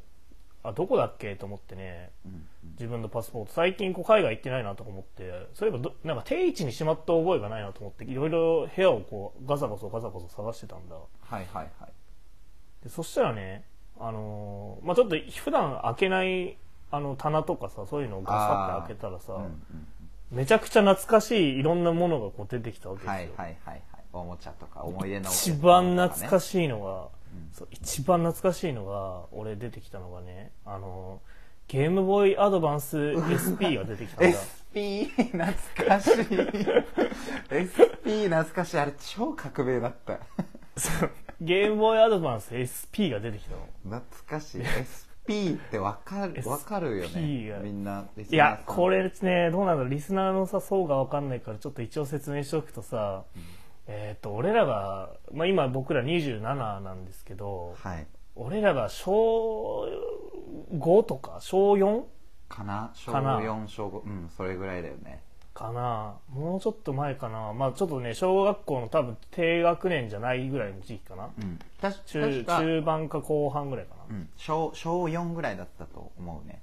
[0.66, 2.48] あどこだっけと思ってねうん
[2.80, 3.52] 自分のパスポート。
[3.52, 10.96] 最近こう海外行ってないなとか思ってそういえばどなんか定位置にしまった覚えがないなと思っていろいろ部屋をこうガサゴソガサゴソ探してたんだ。
[10.96, 11.68] はいはいはい。
[12.84, 13.66] でそしたらね
[14.00, 16.58] あのーまあちょっと普段開けない
[16.92, 19.54] あの棚とかさそういうのをガサって開けたらさ、うんうん
[20.32, 23.84] めちゃくちゃ懐かしいいろんなものがこう出てきたわけですよ、はいはいはいはい。
[24.14, 27.08] おもちゃとか思い出の一番懐かいしいのが、
[27.52, 31.22] そう一番懐かしいのが俺出てきたのがねあの
[31.68, 34.38] ゲームボーイアドバンス SP が出てきたんだ。
[34.74, 35.46] SP 懐
[35.88, 36.12] かしい。
[37.50, 38.80] SP 懐かしい。
[38.80, 40.20] あれ超革命だった。
[41.42, 44.00] ゲームボーイアドバンス SP が出てきたの。
[44.00, 44.62] 懐かしい。
[44.62, 47.62] SP ってわかるわかるよね。
[47.64, 49.90] みんないやこれねどうなんだろう。
[49.90, 53.24] リスナーのさ層が分かんないからちょっと一応説明しておくとさ、
[53.88, 56.42] えっ、と俺らが、まあ、今僕ら27
[56.80, 58.08] なんですけどはい。
[58.36, 59.88] 俺らが小
[60.74, 62.04] 5とか小 4?
[62.50, 62.92] かな？
[62.94, 63.40] 小かな。
[63.40, 65.22] 4小5うんそれぐらいだよね
[65.54, 66.16] かな。
[66.30, 67.54] もうちょっと前かな。
[67.54, 71.30] まあちょっとね小学校の多分低学年じゃないぐらいの時期かな。
[71.38, 71.60] うん。
[71.82, 76.62] 中確か、中盤か後半ぐらいかな、うん、小小4ぐらいだったと思うね。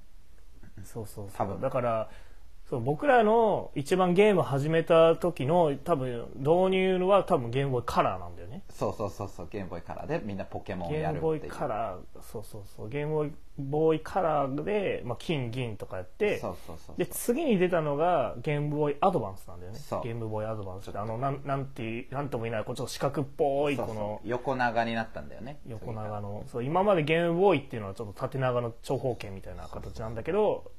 [0.83, 1.37] そうそうそう。
[1.37, 1.61] 多分。
[1.61, 2.09] だから
[2.71, 8.63] そう僕らの一番ゲーム始めた時の多分導入は多分ゲームボーイカラーなんだよね。
[8.69, 11.21] そうそうそうそうゲームボーイカラーでみんなポケモンゲームやるっていう。
[11.21, 19.77] ボーイカラーそうそうそうゲームボーイカラーで、まあ、金銀とかやってそうそうそうで次に出たのがゲームボーイアドバンスなんだよね。
[19.77, 20.01] そう。
[20.01, 25.59] ゲームボーイアドバンスってあのなんなんてなんとも言えないこうちょっと四角っぽいこの横長になったんだよね。
[25.67, 26.45] 横長の。
[26.47, 30.71] そう今までゲームボーイっていうのはちょっと縦長の長方形みたいな形なんだけど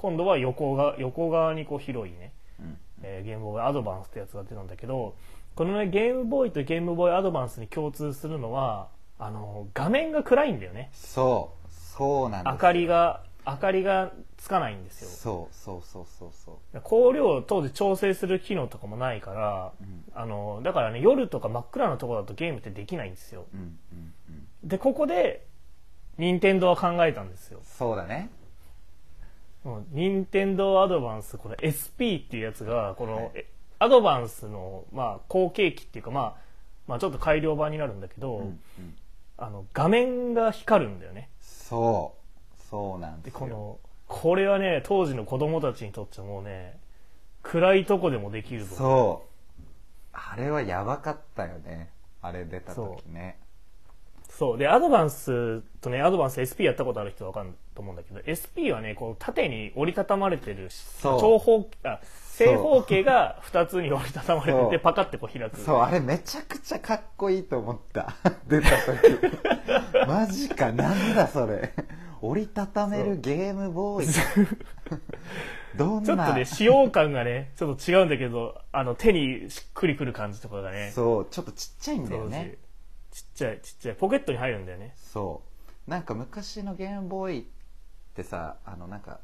[0.00, 2.78] 今度は横が横側にこう広いね、うん。
[3.02, 5.14] えーゲームボーイアドバンスってやつが出たんだけど
[5.54, 8.88] このねゲームボーイとゲームボーイアドバンスに共通するのは
[9.18, 10.88] あの画面が暗いんだよね。
[10.94, 11.70] そう。
[11.70, 15.08] そうなんです明かりが明かりがつかないんですよ。
[15.10, 16.78] そうそうそうそうそう。
[16.78, 19.72] 光量を当時調整する機能とかもないから、
[20.14, 23.44] あのだからね夜とか真っ暗なところだとゲームってできないんですよ。
[23.52, 24.14] うんうん
[24.62, 24.68] うん。
[24.68, 25.46] でここで
[26.16, 27.60] 任天堂は考えたんですよ。
[27.64, 28.30] そうだね
[29.92, 33.30] 任天堂アドバンスこの SP っていうやつがこの、はい。
[33.34, 33.46] え
[33.78, 36.34] アドバンスの、まあ、後継機っていうか、まあ、
[36.86, 38.94] まあちょっと改良版になるんだけど、うんうん。
[39.38, 41.30] あの画面が光るんだよね。
[41.40, 42.62] そう。
[42.70, 43.22] そうなんでよ。
[43.24, 46.78] ですこのこれはね当時の子供たちにとってはもうね
[47.42, 48.76] 暗いとこでもできるぞ。
[48.76, 49.76] そう。
[50.12, 51.90] あれはやばかったよね。
[52.20, 53.38] あれ出た時ね。
[54.28, 54.58] そう。
[54.58, 60.68] でアドバンスとねアドバンス SP やったことある人は分かると思うんだけど SP はねこう縦に折りたたまれてる
[61.02, 62.00] 長方あ
[62.36, 65.58] 正方形が2つに折りたたまれててパカってこう開く。
[65.60, 68.14] そうあれめちゃくちゃかっこいいと思った。
[68.46, 70.06] 出た時。
[70.06, 71.72] マジかなんだそれ。
[72.22, 74.08] 折りたためるゲームボーイ。
[75.76, 76.06] どんな？
[76.06, 80.92] ちょっとね使用感がねちょっと違うんだけどあの手にしっくりくる感じとかがね。
[80.94, 82.56] そうちょっとちっちゃいんだよね。
[83.10, 84.94] ちっちゃいちっちゃいポケットに入るんだよね。
[84.96, 85.90] そう。
[85.90, 87.44] なんか昔のゲームボーイっ
[88.14, 89.20] てさあのなんか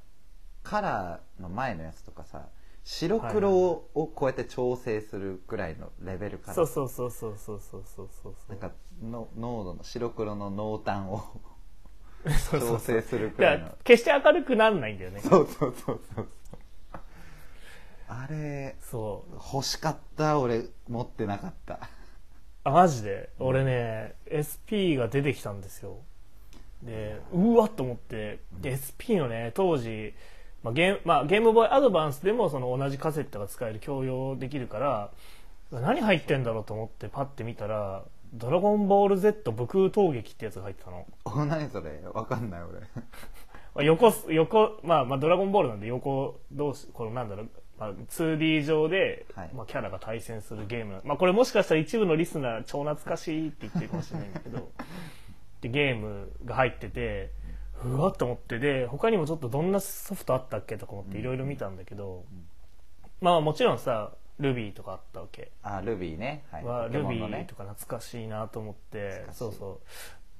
[0.63, 2.49] カラーの前のやつとかさ
[2.85, 6.55] 白黒ををこうやって調整するぐらいのレベルから。
[6.55, 8.35] そうそうそうそうそうそうそうそう。
[8.49, 8.71] なんか
[9.03, 11.25] の濃度の白黒の濃淡を
[12.51, 15.21] そうそう調整するくららいの決して明るくならないんだよね。
[15.21, 16.29] そうそうそうそう。
[18.09, 19.35] あれそう。
[19.35, 21.81] 欲しかった俺持ってなかった
[22.63, 26.03] あマジで俺ね SP が出てきたんですよ
[26.83, 30.15] でうわっと思ってで SP のね当時、
[30.63, 35.11] まあゲーまあ、ゲームボーイアドバンスでもその同じカセットが使える共用できるから
[35.73, 38.05] 何入ってんだろうと思ってパッて見たら
[38.35, 41.07] 「ドラゴンボール Z 武空闘撃」ってやつが入ってたの。
[41.25, 42.81] お何それわかんない俺。
[42.81, 49.51] まあ横す横、まあ、まあドラゴンボールなんで横同士このなんだろう、まあ、2D 上で、はい。
[49.55, 54.71] まあ、キャラが対戦するゲームなまあこれもしかしたら一部のリスナー超懐かしいって言ってるかもしれないんだけど
[55.61, 57.31] でゲームが入ってて
[57.85, 62.25] うわっと思ってで他にもちょっとどんなソフトあったっけとか思っていろいろ見たんだけど、
[63.21, 65.51] まあもちろんさ Ruby とかあったわけ。
[65.63, 66.45] あルビーね。
[66.51, 66.65] はい。
[66.65, 67.47] は Ruby のね。
[67.49, 69.81] とか懐かしいなと思ってそうそ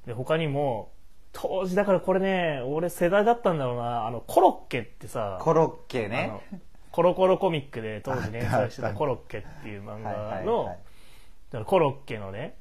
[0.05, 0.07] う。
[0.07, 0.93] で他にも
[1.33, 4.07] 当時だからこれね俺世代だったんだろうな。
[4.07, 6.61] あのコロッケってさコロッケあねの
[6.91, 10.73] コロコロコミックで当時連載してたコロッケっていう漫画のだ
[11.53, 12.57] からコロッケのね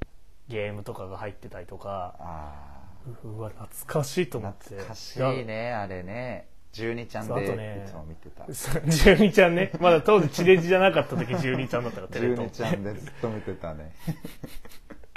[0.47, 2.85] ゲームとかが入ってたりとかあ
[3.23, 4.63] うわ懐かしいとあ思って。
[4.65, 6.47] 懐かしいねあれね。
[6.73, 8.45] 12ちゃんでねいつも見てた。
[8.51, 9.71] 十二ちゃんね。
[9.79, 12.47] まだ当時地デジじゃなかった時十二ちゃんだったからテレ東。
[12.47, 13.91] 12ちゃんでずっと見てたね。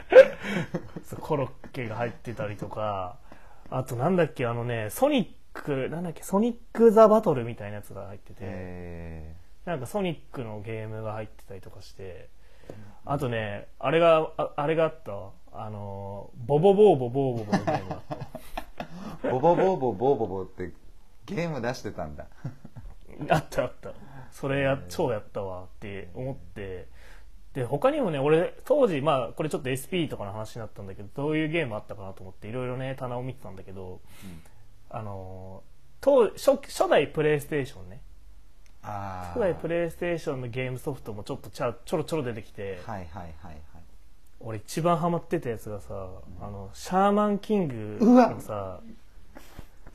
[1.21, 3.17] コロッケが入ってたりとか。
[3.71, 9.35] あとなんだっけあのねソニックなんだっけソニック・ザ・バトルみたいなやつが入ってて、え
[9.67, 12.31] なんかソニックのゲームが入ってたりとかして
[13.05, 15.13] あとねあれがああれがあった。
[15.13, 18.19] わあのボボボーボボーボボのゲームがあっ
[19.23, 20.73] たー、ボボボーボボーボボって
[21.27, 22.27] ゲーム出してたんだ。
[23.29, 23.91] あったあった。
[24.31, 26.87] それや超やったわって思って。
[27.55, 34.01] で他にもね俺当時まあこれちょっと SP とかの話になったんだけどどういうゲームあったかなと思っていろいろね棚を見てたんだけど、
[34.91, 35.65] あの
[36.01, 38.01] 当初初代プレイステーションね
[38.83, 43.57] ああ初代プレイステーションのゲームソフトもちょっとちゃちょろちょろ出てきて、はいはいはいはい。
[44.41, 46.09] 俺一番ハマってたやつがさ、
[46.41, 48.81] あのシャーマンキングのさ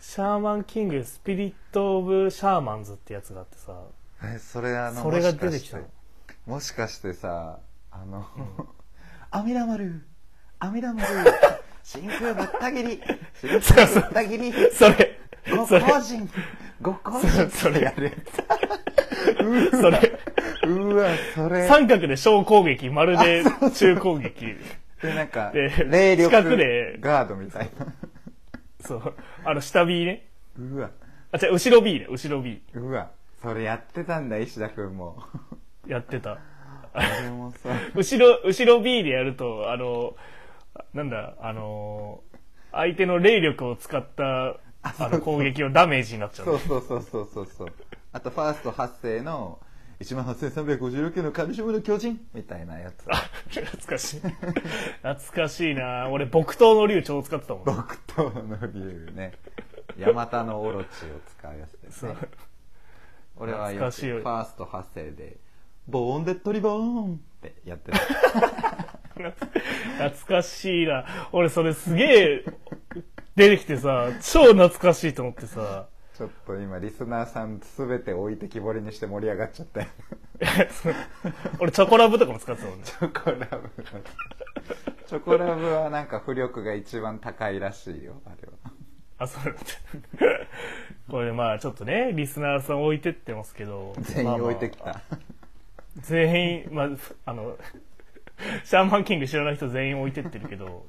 [0.01, 3.73] シャーマンキングスピリット・オブ・シャーマンズってやつがあってさ
[4.21, 5.83] えそれあのそれがもしかして出てきたの
[6.45, 7.59] もしかしてさ
[7.89, 8.25] あの、
[9.31, 10.05] 阿弥陀丸
[10.59, 11.07] 阿弥陀丸
[11.83, 13.01] 真空ぶった切り
[13.41, 15.19] 真空ぶった切りそれ
[15.55, 15.81] ごそれ。
[15.81, 16.29] 個人
[16.81, 18.11] ご個人それやるや
[19.71, 20.19] それ。
[20.63, 21.67] つうわそれ。
[21.67, 23.43] 三角で小攻撃まるで
[23.73, 24.45] 中攻撃。
[25.01, 26.31] でなんかで霊力
[26.99, 27.93] ガードみたいな。
[28.81, 29.13] そう。
[29.45, 30.27] あの下 B ね。
[30.57, 30.91] うわ。
[31.31, 32.07] あ違う後ろ B ね。
[32.09, 33.11] 後ろ B うわ。
[33.41, 35.17] それやってたんだ石田君も。
[35.87, 36.39] やってた。
[36.93, 40.15] あれもさ 後ろ後ろ B でやるとあの
[40.93, 42.21] なんだあの
[42.71, 46.45] 相手の霊力を使ったあの攻撃をダメージになっちゃう。
[46.45, 47.47] そうそうそうそうそう。
[47.57, 47.67] そう
[48.11, 49.59] あとファースト発生の
[49.99, 53.05] 1万8356のカルシウムの巨人みたいなやつ。
[53.49, 54.19] 懐かしい。
[54.19, 56.09] 懐かしいな。
[56.09, 59.33] 俺木刀の竜超使ってたもん僕との理由ね。
[59.97, 60.89] ヤマタのオロチを
[61.39, 62.15] 使うやつですね。
[62.19, 62.29] そう。
[63.37, 65.37] 俺はよファースト発生で
[65.87, 67.97] ボーンデッドリボーンってやってた。
[69.15, 71.05] 懐かしいな。
[71.31, 72.45] 俺それすげえ
[73.35, 75.87] 出てきてさ超懐かしいと思ってさ。
[76.15, 79.87] ちょっと今リスナーさん全て置いてきぼりにして盛り上がっちゃったよ。
[81.59, 82.85] 俺チョコラブとかも使ってたもんね。
[82.85, 83.69] チョコラブ
[85.07, 88.71] チョコラブはなんか浮力が一番高いらしいよあれは。
[89.17, 89.59] あそうだ。
[91.09, 93.95] これまあちょっとねリスナーさん置いてってますけど。
[93.99, 95.15] 全員置いてきまあまあ。
[95.15, 95.21] た、
[95.97, 97.57] 全員まあふあの
[98.63, 100.85] シャーマンキング知らない人全員置いてってるけど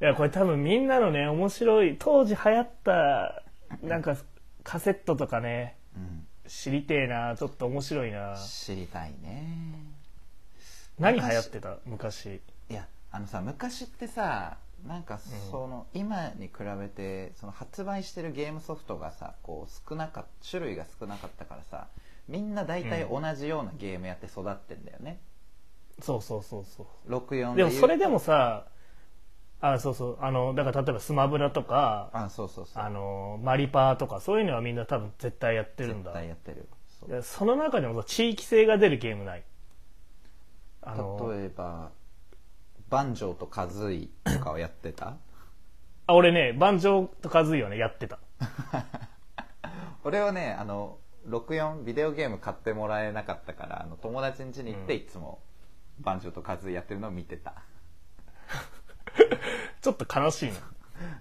[0.00, 3.42] いやこれ多分みんなのね面白い当時流行った
[3.82, 4.16] なんか
[4.62, 6.26] カセットとかねうん。
[6.48, 8.36] 知りてえなちょっと面白いな。
[8.36, 9.44] 知りたいね。
[10.96, 11.78] 何流行ってた？
[11.84, 12.40] 昔。
[12.70, 15.18] いやあのさ昔ってさなんか
[15.50, 21.88] その、今に比べてその発売してるゲームソフトがさこう少なかっ種類が少なかったからさ
[22.28, 25.18] みんな大体同じようなゲームやって育ってんだよね、
[26.00, 27.12] そうそうそうそう。
[27.12, 28.66] 64でもそれでももさ
[29.60, 30.18] あそうそう。
[30.20, 32.82] あのだから例えばスマブラとかあそうそうそう。
[32.82, 39.44] あのマリパーとかそういうのはみんな多分絶対やってるん絶だ対やってるそその中でも地域性が出るゲームない？
[40.82, 41.90] あの例えば
[42.88, 45.16] バンジョーとカズイとかはやってた？
[46.06, 48.18] あ俺ねバンジョーとカズイはねやってた。
[50.04, 50.98] 俺はねあの
[51.28, 55.00] 64ビデオゲーム買ってもらえなかったからあの友達ん家に行ってうん。
[55.00, 55.40] いつも
[55.98, 57.54] バンジョーとカズイやってるのを見てた
[59.80, 60.54] ちょっと悲しいな。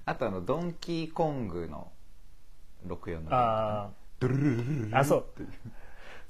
[0.06, 1.92] あとあのドンキーコングの
[2.88, 5.26] 64のあドゥルルルルルあそう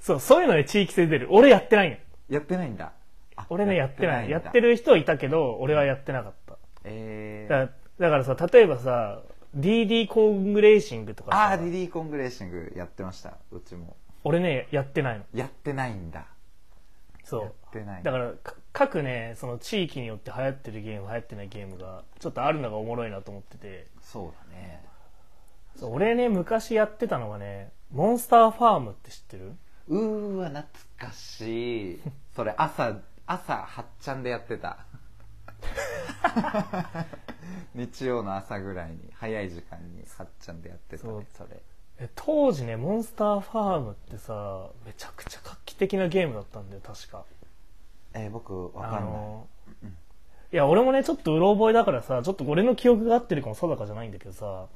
[0.00, 1.96] そうそういうので地域性出る俺やってないの
[2.28, 2.92] やってないんだ
[3.36, 9.22] あ俺ねやってないやってる人はいたけど俺はやってなかったえー、だだからさ例えばさ
[9.56, 16.26] DD コングレーシングとかさああディディコングレーシングやってましたうちも俺ねやってないのやってないんだ
[17.24, 23.86] そうやってないだからか各ねその地域によって流行ってるゲーム流行ってないゲームがちょっとあるのがおもろいなと思ってて。
[24.02, 24.84] そうだね。
[25.76, 29.52] そう俺ね昔やってたのがねモンスターファームって知ってる？
[29.88, 30.64] うーわ懐
[30.98, 32.00] かしい。
[32.34, 34.84] それ朝朝8ちゃんでやってた。
[37.74, 41.62] 日曜の朝ぐらいに早い時間に8ちゃんでやってたねそれ。
[41.98, 47.24] え当時ねモンスターファームってさめちゃくちゃ画期的なゲームだったんだよ確か
[48.16, 49.46] えー僕わかんない、の
[50.52, 54.66] いや俺もねちょっとうろ覚えだからさちょっと俺の記憶が合ってるかも定かじゃないんだけどさ、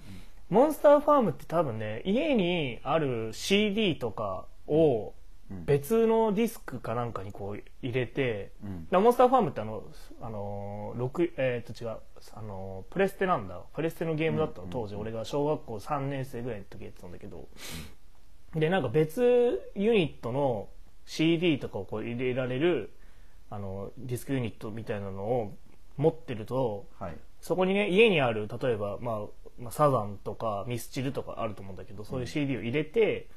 [0.49, 5.14] モンスターファームって多分ね家にある CD とかを
[5.51, 5.64] うん。
[5.64, 9.03] 別のディスクかなんかにこう入れて、うん。
[9.03, 9.82] モンスターファームってあの、
[10.20, 11.97] あのー、6えーっと違う、
[12.34, 14.95] あのープレステなんだプレステのゲームだったの当時。
[14.95, 17.49] 俺が小学校3年生ぐらいの時やってたんだけど、
[18.55, 20.68] でなんか別ユニットの
[21.05, 22.93] CD とかをこう入れられる
[23.51, 25.57] あのディスクユニットみたいなのを
[25.96, 27.16] 持ってるとはい。
[27.40, 29.20] そこにね家にある例えば、まあ
[29.59, 33.28] まあ、サザンとかミスチルとかあると思うんだけどそういう CD を入れて、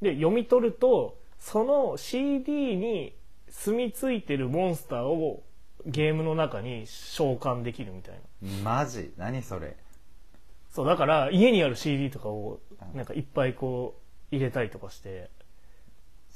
[0.00, 3.16] で読み取るとその CD に
[3.48, 5.42] 住み着いてるモンスターを
[5.86, 8.48] ゲームの中に召喚できるみたいな。
[8.62, 9.12] マジ？
[9.16, 9.76] 何それ？
[10.70, 12.60] そうだから家にある CD とかを
[12.94, 14.00] なんかいっぱいこ
[14.30, 15.30] う入れたりとかして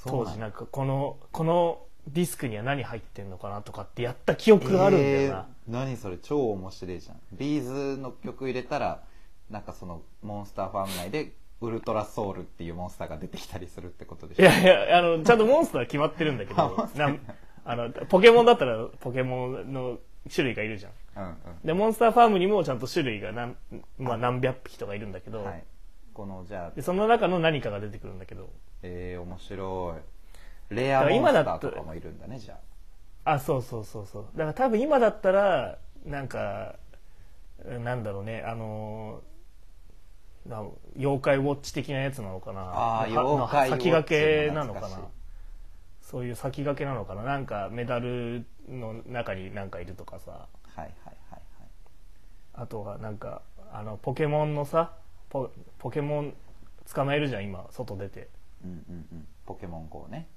[0.05, 7.21] 当時ななんかこのこのディスクには何入ってんのかなとかってやった記憶があるんだよな、えー何それ超面白いじゃん。
[7.33, 9.03] ビーズの曲入れたら
[9.51, 14.43] なんかそのモンスターファーム内でウルトラソウルっていうモンスターが出てきたりするってことでしょ。
[14.43, 16.89] いやいやあのちゃんとモンスターは決まってるんだけど
[17.65, 19.99] あのポケモンだったらポケモンの
[20.33, 20.93] 種類がいるじゃん。
[21.17, 21.37] うんうん。
[21.65, 23.57] でモンスターファームにもちゃんと種類が何,、
[23.99, 25.65] まあ、何百匹とかいるんだけど、はい。
[26.13, 26.71] このじゃあ。
[26.73, 28.51] でその中の何かが出てくるんだけど。
[28.83, 30.12] えー、面白い
[30.71, 32.59] レアモンスターととかもいるんだねじゃ
[33.25, 33.39] あ。
[33.39, 34.27] そうそうそうそう。
[34.35, 36.77] だから多分今だったらなんか
[37.65, 39.23] なんだろうねあの
[40.47, 40.65] な
[40.97, 42.73] 妖怪ウォッチ的なやつなのかな。
[42.75, 44.89] あ妖怪ウォッチ先駆けなのかな。
[46.01, 47.23] そういう先駆けなのかな。
[47.23, 50.31] なんかメダルの中になんかいるとかさ。
[50.31, 50.39] は
[50.77, 51.41] いはいはいはい。
[52.55, 53.43] あとはなんか
[53.73, 54.93] あのポケモンのさ
[55.31, 56.35] ポポケモン
[56.93, 58.29] 捕まえるじゃん今外出て。
[58.65, 59.27] うんうんうん。
[59.47, 60.29] ポケモン GO ね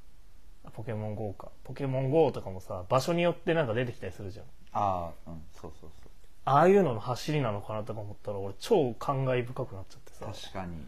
[0.74, 1.50] ポケモン GO か。
[1.64, 4.46] ポケモン GO とかもさ場所によってなんか出てきたりするじゃん。
[4.74, 6.10] ああうんそうそうそう。
[6.46, 10.26] ああいうのの走りなのかなとか思ったら俺超感慨深くなっちゃってさ。
[10.26, 10.86] 確かに。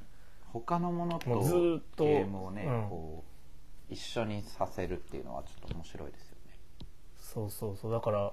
[0.54, 2.90] 他のものともうずーっとゲームをね、うん。
[2.90, 3.24] こ
[3.90, 6.54] う一緒にさせるっていうのはちょっと面白いですよね。
[7.20, 7.92] そうそうそう。
[7.92, 8.32] だから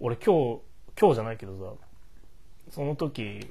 [0.00, 0.60] 俺今日
[1.00, 1.86] 今日じゃないけどさ
[2.70, 3.50] その時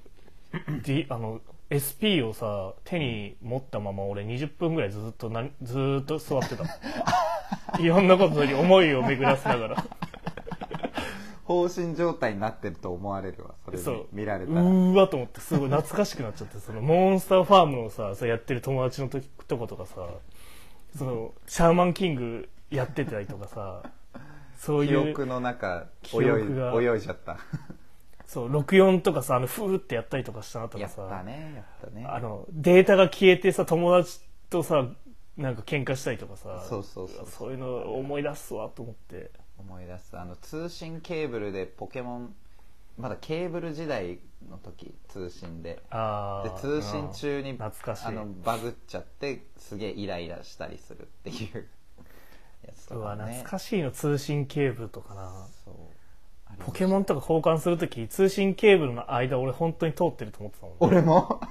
[0.84, 6.64] D あの SP をさ手に持ったまま俺20分ぐらいずっとなずーっと座ってた
[7.80, 9.86] いろんなことに思いを巡らせながら。
[11.46, 13.96] 放心状態になってると思われるわそれそう。
[13.96, 14.62] に見られうたら。
[14.62, 19.96] ーわと思ってすごい懐かしくなっちゃってそのモンスターファームのさそうやってる友達のととことかさ
[20.98, 23.84] そのシャーマンキングやってたりとかさ
[24.56, 27.38] そういう記憶の中記泳い泳いじゃった。
[28.26, 32.06] そう64とかさあのフーってやったりとかした後やっがさたねやったね。
[32.08, 34.88] あのデータが消えてさ友達とさ
[35.38, 37.52] なんか喧嘩したりとかさそうそうそうそう。
[37.52, 39.32] いうの思い出すわと思って。
[39.58, 40.18] 思い出す。
[40.18, 42.36] あの通信ケーブルでポケモン
[42.98, 44.20] まだケーブル時代
[44.50, 45.82] の時通信で。
[45.90, 48.06] ああで通信中に懐かしい。
[48.08, 51.68] あのバグっちゃってすげえイライラしたりするっていう。
[52.66, 55.48] やつとうわかね懐かしいの通信ケーブルとかな。
[55.66, 55.76] そう。
[56.60, 61.42] ポケモンとか交換するとき通信ケーブルの間俺本当に通ってると思ってたもん、ね、俺も？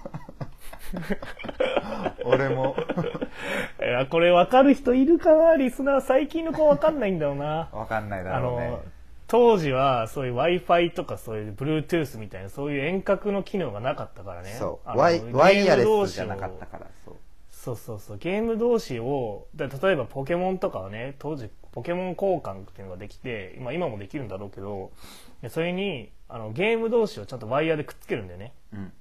[2.24, 2.76] 俺も。
[3.80, 5.56] いやこれ分かる人いるかな？
[5.56, 7.68] リスナー最近の子分かんないんだろうな。
[7.72, 8.68] わかんないだあろうね。
[8.68, 8.80] の
[9.26, 14.50] 当時はそういう w i f i とかそういう Bluetooth みたいなそういう遠隔の機能がなかったからね。
[14.50, 14.98] そう。
[14.98, 17.14] ワイワイヤレスじゃなかったからそう。
[17.50, 18.18] そうそうそう。
[18.18, 24.90] ゲーム同士をだ例えばポケモンとかはね当時ポケモン交換っていうのができて、まあ、今もできるんだろうけど
[25.40, 28.52] でそれにあのゲーム同士をちゃんとワイヤーでくっつけるんだよね。
[28.74, 28.92] うん。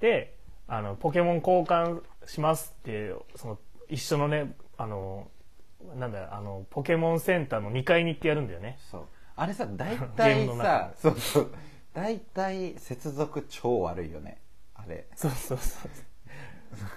[0.00, 0.37] で
[0.68, 3.58] あのポケモン交換しますってその
[3.88, 5.28] 一緒のねあの
[5.96, 8.78] なんだあのポケモンセンターの2階に行ってやるんだよね。
[8.90, 9.02] そう。
[9.36, 11.54] あれさ大ゲー体ムのさ中そうそう。
[11.94, 14.40] 大体接続超悪いよね。
[14.74, 15.06] あれ。
[15.16, 15.90] そうそうそう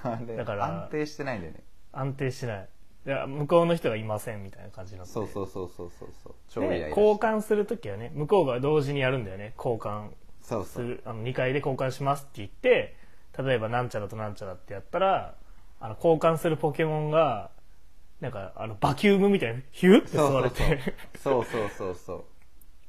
[0.03, 1.63] あれだから安定してないんだよね。
[1.93, 2.69] 安定しない。
[3.05, 6.35] で向こうの人がいませんみたいな感じになってそうそうそうそうそうそう。
[6.49, 9.53] 超でイライラ交換するときはね向こうが同時にやるんだよね。
[9.57, 10.09] 交換
[10.41, 10.87] すそうそう。
[10.87, 12.97] るあの2階で交換しますって言って
[13.37, 15.35] 例えばなんちゃらとなんちゃらってやったら
[15.79, 17.49] あの交換するポケモンが
[18.19, 20.79] なんかあのバキュームみたいにヒュッて吸われて。
[21.17, 22.23] そうそうそうそう。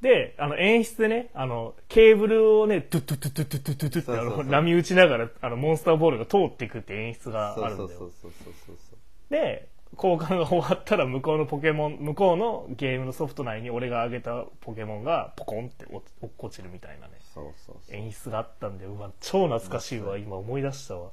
[0.03, 17.95] であの演出でねあのケーブルをねドゥッドゥッドゥッドゥッドゥッって波打ちながらあのモンスターボールが通っていくって演出があるんだよそうそうそうそうそうそうで交換が終わったら向こうのポケモン向こうのゲームのソフト内に俺が上げたポケモンがポコンって落っこちるみたいなねそうそうそう。
[17.95, 21.11] 演出があったんでうわ超懐かしいわ今思い出したわ。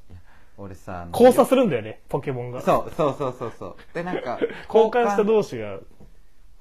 [0.58, 2.60] 俺さあの交差するんだよねポケモンが。
[2.60, 3.76] そうそうそうそうそう。
[3.94, 4.38] でなんか
[4.72, 5.78] 交換した同士が。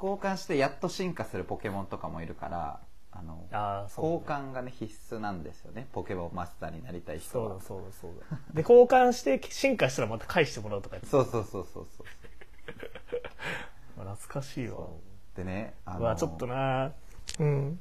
[0.02, 2.80] 交換してやっと進化するポケモンとかもいるから
[3.12, 5.88] あのああそう交換がね必須なんですよね。
[5.92, 7.50] ポケモンマスターになりたい人は。
[7.50, 8.38] そうだそうだそうだ。
[8.54, 12.06] で交換して進化したらまた返してもらうとかそうそうそうそうそう。
[14.00, 14.88] 懐かしいわ。
[15.36, 16.94] でねあうわちょっとな。
[17.40, 17.80] うん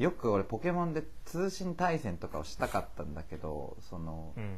[0.00, 4.56] よく俺ポケモンで通信対戦とかをしたかったんだけどその,、うん。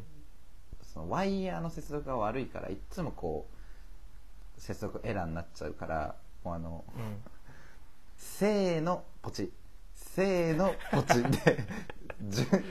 [0.95, 3.49] そのワイヤーの接続が悪いからいっつもこ
[4.57, 6.15] う接続エラーになっちゃうから
[6.45, 7.17] もうあのうん。
[8.17, 9.53] せーのポチ。
[9.97, 11.65] せーのポチで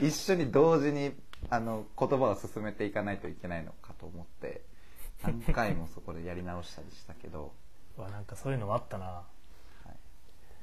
[0.00, 1.14] 一緒に同時に
[1.50, 4.62] あの言葉を進めていかないといけないのかと思って
[5.22, 7.52] 何回もそこでやり直したりしたけど。
[7.98, 9.24] うわなんかそういうのもあったな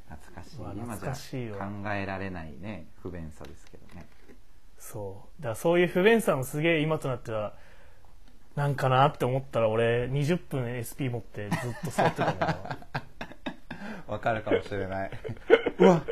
[0.09, 4.07] 懐かしい懐かしいゃわ考えられないね不便さですけどね。
[4.79, 5.41] そう。
[5.41, 7.53] だからそういう不便さもすげえ今となっては
[8.55, 12.57] なんかなって思ったら俺20分 SP 持ってずっと座ってたもんな
[14.07, 15.11] わかるかもしれない。
[15.77, 16.03] うわ。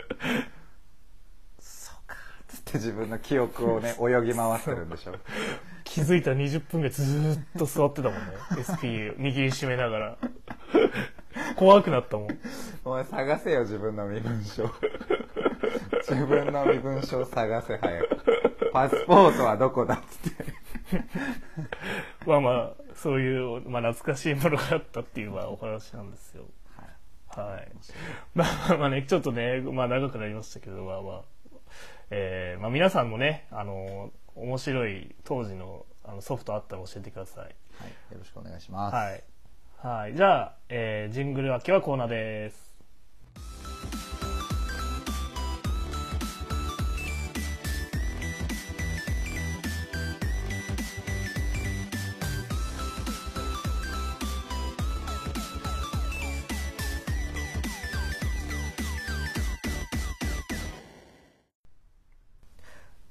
[1.59, 2.15] そうか
[2.47, 5.15] つって自分の記憶をね泳ぎ回ってるんでしょ。
[5.83, 8.21] 気づいたら20分ぐらいずーっと座ってたもんね。
[8.61, 10.17] SP 握りしめながら
[11.55, 12.27] 怖くなったもん。
[12.83, 14.69] お前探せよ自分の身分証。
[16.07, 18.69] 自分の身分証探せ早く。
[18.71, 20.45] パスポートはどこだっつって。
[22.25, 26.45] まあまあそういう、まあ、懐かしいものがあったっていうまあお話なんですよ。
[27.27, 27.71] はい。
[28.33, 31.21] まあまあねちょっとね、まあ、長くなりましたけどまあまあ。
[32.09, 37.43] えーまあ、皆さんもねあの面白い当時のあのソフトあったら教えてください。
[37.43, 37.49] はい、
[38.13, 38.95] よろしくお願いします。
[38.95, 39.23] はい、
[39.80, 44.16] はい、じゃあ、えージングル明けはコーナーです。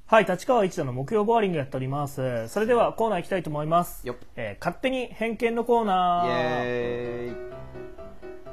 [0.09, 2.47] はい、立川一田の木曜ボーリングやっております。
[2.47, 4.05] それではコーナー行きたいと思います。
[4.37, 6.29] えー勝手に偏見のコーナー。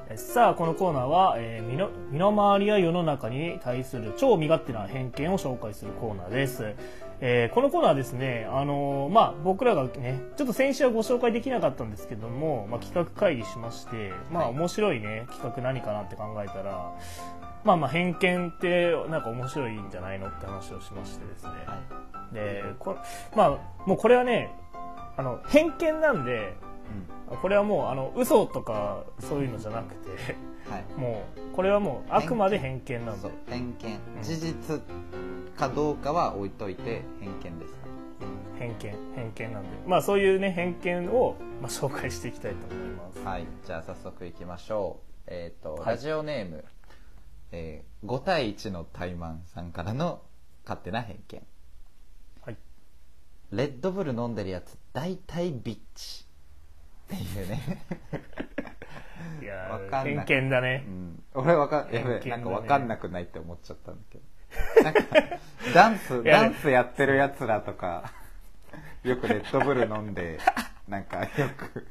[0.09, 6.73] ーさあこのコーナーは、えー身の身の回りや世の中に対する超身勝手な偏見を紹介するコーナーです、
[7.25, 16.93] えーこのコーナーはですね、あのーまあ、僕らがねちょっと先週はご紹介できなかったんですけども、まあ、企画会議しまして、まあ、はい面白いね企画何かなって考えたら
[17.63, 21.79] まあまあ偏見ってなんか面白いんじゃないのって話をしましてですね、は
[22.33, 22.97] でこ
[23.37, 23.49] まあ
[23.87, 24.51] もうこれはね
[25.15, 26.53] あの偏見なんで
[27.31, 27.37] い。
[27.37, 30.52] これはもうあの嘘とかそういうのじゃなくて。
[30.97, 34.19] もうこれはもうあくまで偏見なんでそう、偏見う。
[34.19, 34.81] ん事実
[35.57, 37.83] かどうかは置いといて、偏見ですか
[38.57, 43.31] 偏見偏見なんでまあそういうね偏見を、まあ、紹介していきたいと思いますら。
[43.31, 43.47] はい。
[43.65, 45.13] じゃあ早速いきましょう。
[45.27, 46.65] えっ、と、はいラジオネーム、
[47.51, 50.21] えー、5対1の怠慢さんからの
[50.65, 51.41] 勝手な偏見。
[52.41, 52.57] はい
[53.51, 56.25] レッドブル飲んでるやつ、大体ビッチ。
[57.05, 57.85] っていうね。
[59.43, 60.25] いやーわかんない。
[60.25, 62.29] 偏見だね、うん、俺わかん、やべね。
[62.29, 64.23] なんかわかんなくないって思っちゃったんだけど。
[64.83, 65.01] なんか、
[65.73, 68.11] ダンス、 ダンスやってる奴らとか、
[69.03, 70.39] よくレッドブル飲んで、
[70.87, 71.87] なんかよく、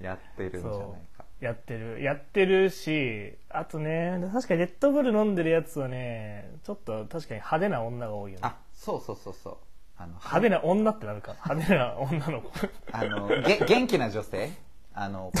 [0.00, 0.80] やってるんじゃない
[1.16, 1.24] か。
[1.40, 2.02] やってる。
[2.02, 8.40] やってるしあとね確かにレッドブル飲んでるやつはねちょっと確かに派手な女が多いよね。
[8.44, 9.56] あ、そうそうそうそう。
[9.96, 11.34] あの、派手な女ってなるか。
[11.44, 12.50] 派手な女の子。
[12.92, 14.50] あの、げ元気な女性
[14.94, 15.40] あの、こ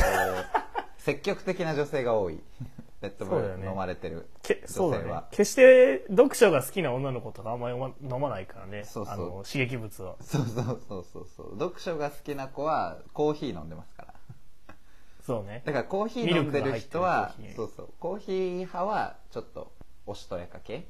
[1.00, 2.40] 積極的な女性が多い。
[3.02, 3.64] レッドブそうだよね。
[3.64, 5.28] ル飲まれてる女性は。
[5.30, 8.84] 決して読書が好きな女の子とかあんまり飲まないからね。
[8.84, 9.14] そうそう。
[9.14, 10.16] あの刺激物は。
[10.22, 11.26] そうそうそうそう。
[11.36, 11.52] そう。
[11.58, 14.74] 読書が好きな子はコーヒー飲んでますから。
[15.20, 15.62] そうね。
[15.66, 17.88] だからコーヒー飲んでる人はそうそう。
[18.00, 19.72] コーヒー派はちょっと
[20.06, 20.86] おしとやか系。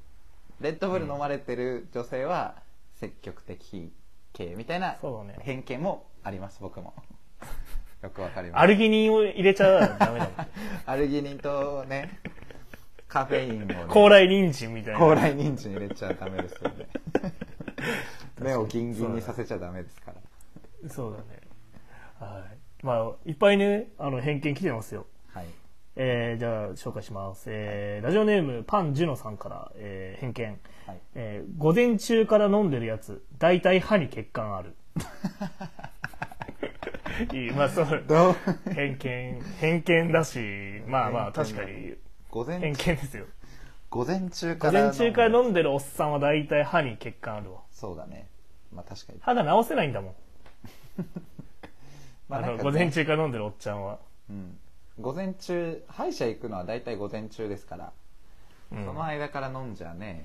[0.61, 2.55] レッドブル飲まれてる女性は
[2.95, 3.93] 積極的
[4.33, 4.97] 系みたいな
[5.41, 6.95] 偏見もあります僕も
[8.05, 8.63] よくわかります。
[8.63, 10.29] アルギニンを入れちゃダメだもん
[10.85, 12.21] アルギニンとね
[13.09, 14.99] カフェインを、ね、高麗人参みたいな。
[14.99, 16.87] 高麗人参入れちゃダメですよね。
[18.43, 20.91] 目をギンギンにさせちゃダメですから。
[20.91, 21.25] そうだね。
[22.21, 22.85] はい。
[22.85, 25.07] まあいっぱいねあの偏見来てますよ。
[25.33, 25.47] はい。
[25.97, 31.01] えー、じゃあ紹介します、えーラジオネームパンジュノさんから、えー偏見、はい。
[31.15, 34.75] えー午前中から飲んでるやつ大体歯に血管ある
[37.33, 37.87] いいまあそう
[38.75, 40.39] 偏見偏見だし
[40.87, 41.95] まあまあ確かに。
[42.31, 43.27] 午前偏見ですよ。
[43.91, 47.61] 午前中から午前中から飲んでるおっさんは大体歯に血管あるわ。
[47.71, 48.27] そうだね。
[48.73, 49.21] まあ確かに。
[49.23, 50.15] 歯が治せないんだもん。
[52.31, 53.99] あのまなんか午前中から飲んでるおっちゃんは、
[54.29, 54.59] うん、
[55.01, 57.93] 午前中歯医者行くのは大体午前中ですから、
[58.73, 58.85] うん。
[58.85, 60.25] その間から飲んじゃね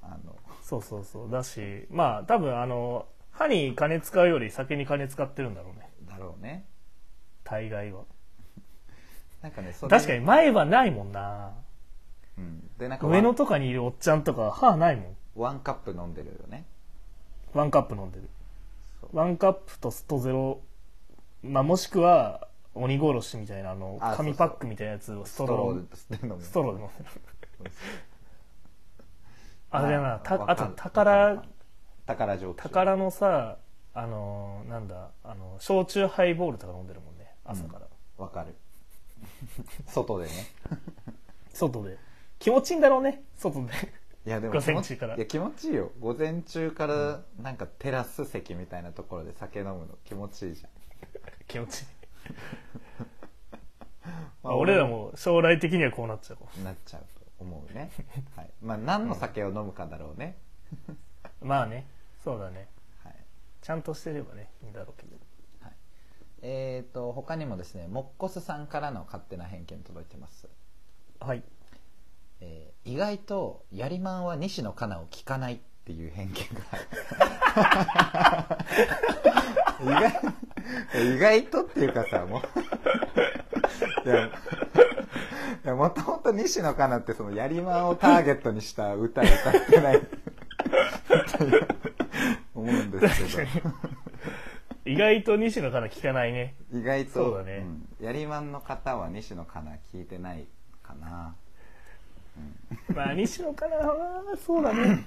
[0.00, 0.36] あの。
[0.62, 1.30] そうそうそう。
[1.30, 5.83] だしまあ多分あの歯に金使うより酒に金使ってるんだろうね
[6.18, 6.66] だろうね。
[7.44, 8.04] 大概は。
[9.42, 9.90] なんかねそれ。
[9.90, 11.52] 確かに前歯ないもんな。
[12.36, 15.16] うん、でなんか上野とかにいるおっちゃんとか歯ないもん。
[15.36, 16.64] ワンカップ飲んでるよね。
[17.52, 18.28] ワンカップ飲んでる。
[19.00, 19.16] そう。
[19.16, 20.60] ワンカップとストゼロ、
[21.42, 25.96] まあ、もしくは鬼殺しみたいなあのあ紙パックみたいなやつをストロー。
[25.96, 26.42] ストローで飲む。
[26.42, 27.70] ストローで飲んでる
[29.70, 31.42] あれだなまあたあと宝
[32.06, 33.58] 宝ジョーク宝のさ
[33.94, 37.86] あのーなんだあの焼酎ハイボールとか飲んでるもんね朝から、
[38.18, 38.54] わかる。
[39.86, 40.32] 外でね。
[41.52, 41.98] 外で。
[42.38, 43.72] 気持ちいいんだろうね外で。
[44.26, 45.16] いやでも午気持ち前中から。
[45.16, 45.92] いや気持ちいいよ。
[46.00, 50.70] 午前中からなんかテラス席みたいなところで酒飲むの気持ちいいじゃん、
[51.46, 51.86] 気持ちいい、
[54.42, 56.62] ままあ、俺らも将来的にはこうなっちゃう。
[56.62, 57.90] なっちゃうと思うね、
[58.34, 60.38] はい、まあ何の酒を飲むかだろうね、
[61.42, 61.86] まあね。
[62.24, 62.56] そうだね。
[62.56, 62.68] はい
[63.64, 65.16] ちゃんとしてればねいいんだろうけど。
[66.46, 70.46] えー、と他にもですねモッコスさんからの勝手な偏見届いてます、
[71.18, 71.42] はい。
[72.40, 76.64] えー意外とやりまんは西野カナを聞かないっっていう偏見が。
[79.84, 82.40] 意外意外とっていうかさも
[84.04, 84.08] う。
[84.08, 84.30] いやい
[85.64, 89.98] やもともと西野カナってそのやりまんをターゲットにした歌歌ってない。
[89.98, 91.68] っていう
[92.64, 93.70] 思うんですけど。
[94.86, 96.54] 意外と西野カナ聞かないね。
[96.72, 97.60] 意外とそうだね。
[97.60, 97.88] ん。
[98.00, 100.46] やりまんの方は西野カナ聞いてない
[100.82, 101.34] かな。
[102.94, 105.06] まあ西野カナはそうだね。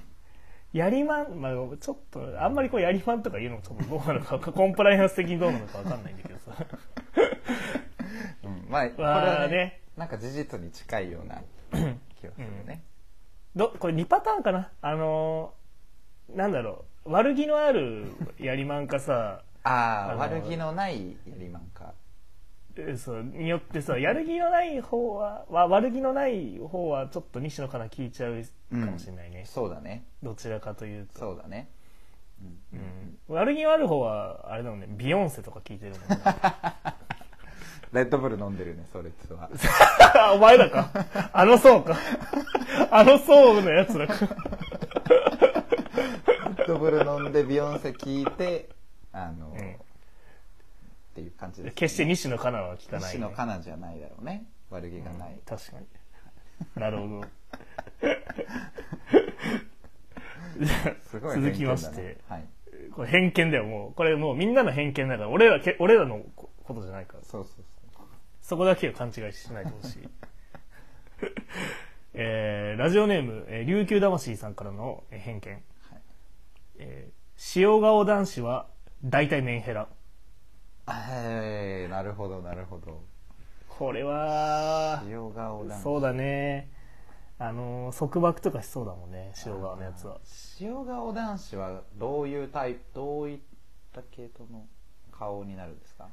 [0.74, 6.66] やりまん、まあ、ちょっとあんまりこうやりまんとか言うのもちょっとどうなのか コンプライアンス的にどうなのかわかんないんだけどさ。
[8.44, 8.66] うん。
[8.70, 9.56] まあこれまあはね。
[9.56, 11.42] ねなんか事実に近いような
[12.16, 12.84] 気がするね、
[13.56, 14.72] どこれ2パターンかな。
[14.82, 15.58] あのー
[16.30, 18.06] なんだろう悪気のある
[18.40, 21.94] やりまんかさああ悪気のないやりまんか。
[22.80, 30.06] えそうによってさやる気のない方はわ悪気のない方はちょっと西野カナ聞いちゃうかもしれないね、そうだね。
[30.22, 31.20] どちらかというと。
[31.20, 31.70] そうだね。
[32.74, 33.36] うん。
[33.36, 34.88] 悪気のある方はあれだもんね。
[34.90, 36.18] ビヨンセとか聞いてるもんね。
[37.94, 39.50] レッドブル飲んでるねそれつは。
[40.36, 40.90] お前らか。
[41.34, 41.98] あの層か。
[42.92, 44.14] あの層のやつらか
[46.68, 48.70] ドブル飲んでビヨンセ聞いて
[49.14, 49.52] あの、ん。
[49.52, 49.54] っ
[51.16, 54.46] ていう感じです、ね、決して西野カナは聞かない、西野カナじゃないだろうね。
[54.70, 55.88] 悪気がない、確かに。
[56.76, 57.26] なるほど。
[61.10, 62.18] すごい続きまして。
[62.28, 62.44] はい。
[62.92, 63.64] これ偏見だよ。
[63.66, 67.24] もうこれもうみんなの偏見だから俺らけ俺らのこことじゃないから。
[67.24, 68.06] そうそうそう。
[68.42, 70.10] そこだけは勘違いしないでほしい。
[72.14, 75.62] えーラジオネーム、えー琉球魂さんからのえー偏見、はい
[76.80, 77.18] えー
[77.56, 78.66] 塩顔男子は
[79.04, 79.88] 大体メンヘラ。
[80.88, 83.04] はいなるほどなるほど。
[83.70, 85.84] これは塩顔男子。
[85.84, 86.72] そうだね。
[87.38, 90.18] あのー束縛とかしそうだもんね塩顔のやつは。
[90.60, 93.40] 塩顔男子はどういうタイプどういっ
[93.94, 94.66] た系統の
[95.12, 96.08] 顔になるんですか？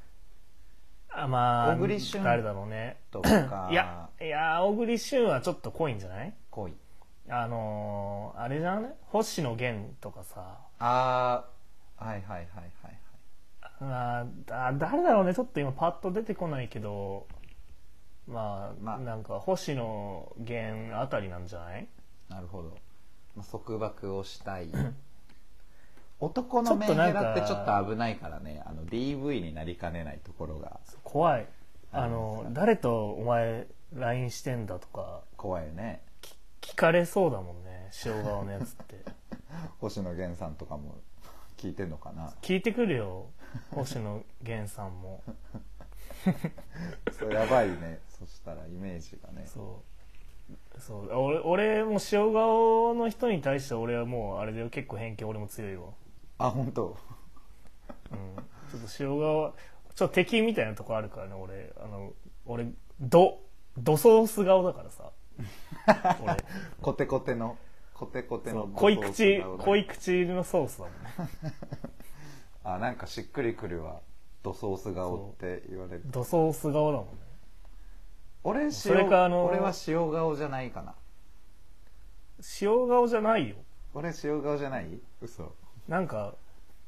[1.08, 2.98] あまあ小栗旬誰だろうね。
[3.10, 3.68] とか。
[3.70, 6.34] いやいや小栗旬はちょっと濃いんじゃない？
[6.50, 6.74] 恋
[7.28, 10.58] あのーあれじゃん星野源とかさ。
[10.78, 11.44] あ
[11.98, 12.98] あはいはいはいはいはい。
[13.80, 15.34] あーあ誰だろうね。
[15.34, 17.26] ちょっと今パッと出てこないけど
[18.28, 18.98] まあ、まあ。
[18.98, 21.88] なんか星野源あたりなんじゃない？
[22.28, 22.76] なるほど、
[23.36, 24.68] まあ、束縛をしたい。
[26.20, 28.62] 男のメンヘラってちょっと危ないからね。
[28.66, 30.78] あの DV になりかねないところが。
[31.02, 31.46] 怖い。
[31.92, 35.22] あありのますか誰とお前 LINE してんだとか。
[35.36, 36.02] 怖いよね
[36.64, 39.04] 聞かれそうだもんね塩顔のやつって。
[39.80, 40.96] 星野源さんとかも
[41.58, 42.34] 聞いてんのかな？
[42.42, 43.26] 聞いてくるよ
[43.70, 45.22] 星野源さんも。
[47.12, 48.00] それやばいね。
[48.08, 49.46] そしたらイメージがね。
[49.46, 49.82] そ
[50.78, 50.80] う。
[50.80, 51.08] そう。
[51.12, 55.90] 俺俺も塩顔の人に対して俺はもうあれで結構偏見俺も強いわ。
[56.38, 56.96] あ本当？
[58.10, 58.36] うん。
[58.70, 59.54] ちょっと塩顔
[59.94, 61.72] ちょっと敵みたいなとこあるからね俺。
[61.76, 62.12] あの
[62.46, 62.66] 俺
[63.00, 63.40] ド
[63.76, 65.10] ドソース顔だからさ
[66.22, 66.36] 俺。
[66.80, 67.56] コテコテの
[67.94, 70.92] コテコテの濃い口濃い口のソースだもん
[71.26, 71.54] ね。
[72.64, 74.00] あなんかしっくりくるわ。
[74.42, 76.02] ドソース顔って言われる。
[76.06, 77.10] ドソース顔だもんね。
[78.42, 80.94] 俺塩それかあの俺は塩顔じゃないかな。
[82.60, 83.56] 塩顔じゃないよ。
[83.94, 84.98] 俺塩顔じゃない？
[85.22, 85.54] 嘘。
[85.88, 86.34] なんか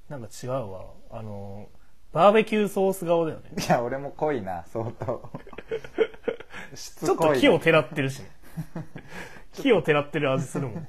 [0.09, 0.85] なんか違うわ。
[1.11, 1.69] あの
[2.13, 3.51] バーベキューソース顔だよね。
[3.59, 5.31] いや俺も濃いな相当。
[6.75, 8.31] ちょっことい木をてらってるしね
[9.53, 10.89] 木をてらってる味するもん。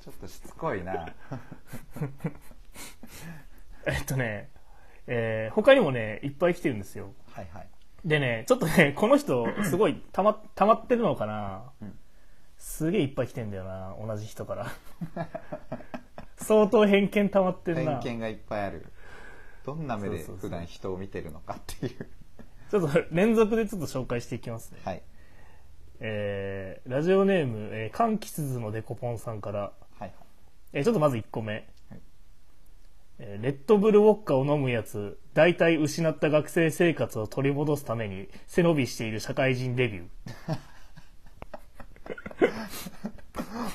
[0.00, 1.06] ちょっとしつこいな。
[3.86, 4.50] えっとね、
[5.06, 7.12] えー他にもねいっぱい来てるんですよ。
[7.32, 7.68] はいはい。
[8.04, 11.98] でねちょっとねこの人すごいたまたまってるのかな、うん。
[12.58, 14.66] すげえいっぱい来てんだよな同じ人から。
[16.36, 18.00] 相当偏見たまってるな。
[18.00, 18.86] 偏見がいっぱいある。
[19.64, 22.08] どんな目で普段人を見てるのかっていう。
[22.70, 25.02] ちょっと連続でちょっと紹介していきますね、はい
[26.06, 30.12] えーラジオネーム、えー、柑橘図のデコポンさんから、はいはい。
[30.74, 31.64] えーちょっとまず1個目、はい。
[33.20, 40.58] えーレッドブルウォッカを飲むやつ大体失った学生生活を取り戻すために背伸びしている社会人デビュー。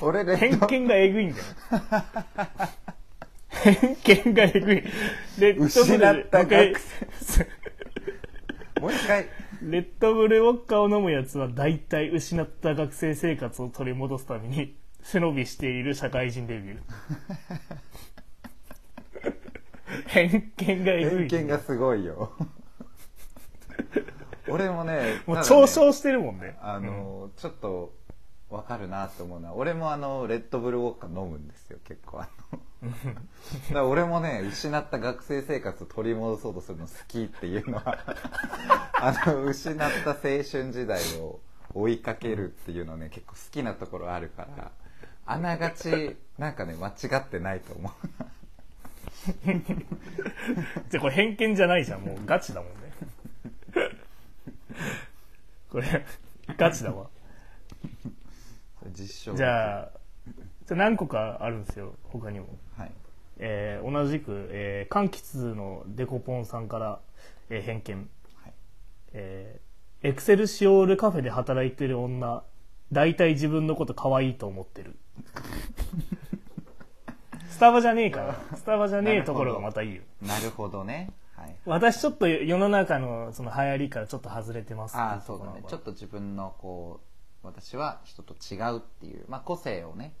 [0.00, 1.44] 俺レ偏見がえぐいんだよ。
[3.48, 4.84] 偏見がえぐい。
[5.40, 6.78] レッドブル失った学
[7.20, 7.48] 生。
[8.80, 9.26] もう一回
[9.62, 16.80] レッドブルウォッカを飲むやつは大体失った学生生活を取り戻すために 背伸びしている社会人デビュー。
[20.06, 22.32] 偏見がえぐい偏見がすごいよ。
[24.48, 26.56] 俺もねもう嘲笑してるもんね。
[26.60, 27.94] あの、ちょっと
[28.48, 32.20] わかるなって思うのは俺もあのレッドブルウォッカ飲むんですよ結構。
[32.20, 37.98] あのだから俺もね失った学生生活を取り戻そうとするの好きっていうのは
[38.94, 41.40] あの失った青春時代を
[41.74, 44.72] 追いかけるっていうのね結構好きなところあるから
[45.26, 47.92] あながちなんかね間違ってないと思う。
[50.88, 52.00] じゃあこれ偏見じゃないじゃん。
[52.00, 52.92] もうガチだもんね。
[55.70, 56.04] これ
[56.56, 57.08] ガチだわ。
[58.92, 59.34] 実証。
[59.34, 59.90] じゃあ
[60.66, 62.46] じゃあ何個かあるんですよ他にも。
[62.46, 62.56] はい
[63.40, 67.00] えー同じく、えー、柑橘のデコポンさんから、
[67.48, 68.08] えー偏見、
[68.42, 68.52] はい。
[69.12, 69.70] えー
[70.02, 72.42] エクセルシオールカフェで働いてる女
[72.90, 74.96] 大体自分のこと可愛いと思ってる。
[77.50, 78.34] スタバじゃねえから。
[78.56, 80.02] スタバじゃねえところがまたいいよ。
[80.22, 81.12] なるほどね。
[81.36, 81.54] はい。
[81.66, 85.62] 私ちょっと世の中のその流行りからちょっと外れてますああそうだね。
[85.66, 87.00] ちょっと自分のこ
[87.44, 90.14] う私は人と違うっていう、まあ、個性をね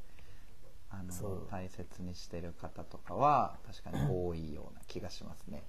[0.90, 5.62] あの大切にしてる方とかは確かに多いような気がしますね。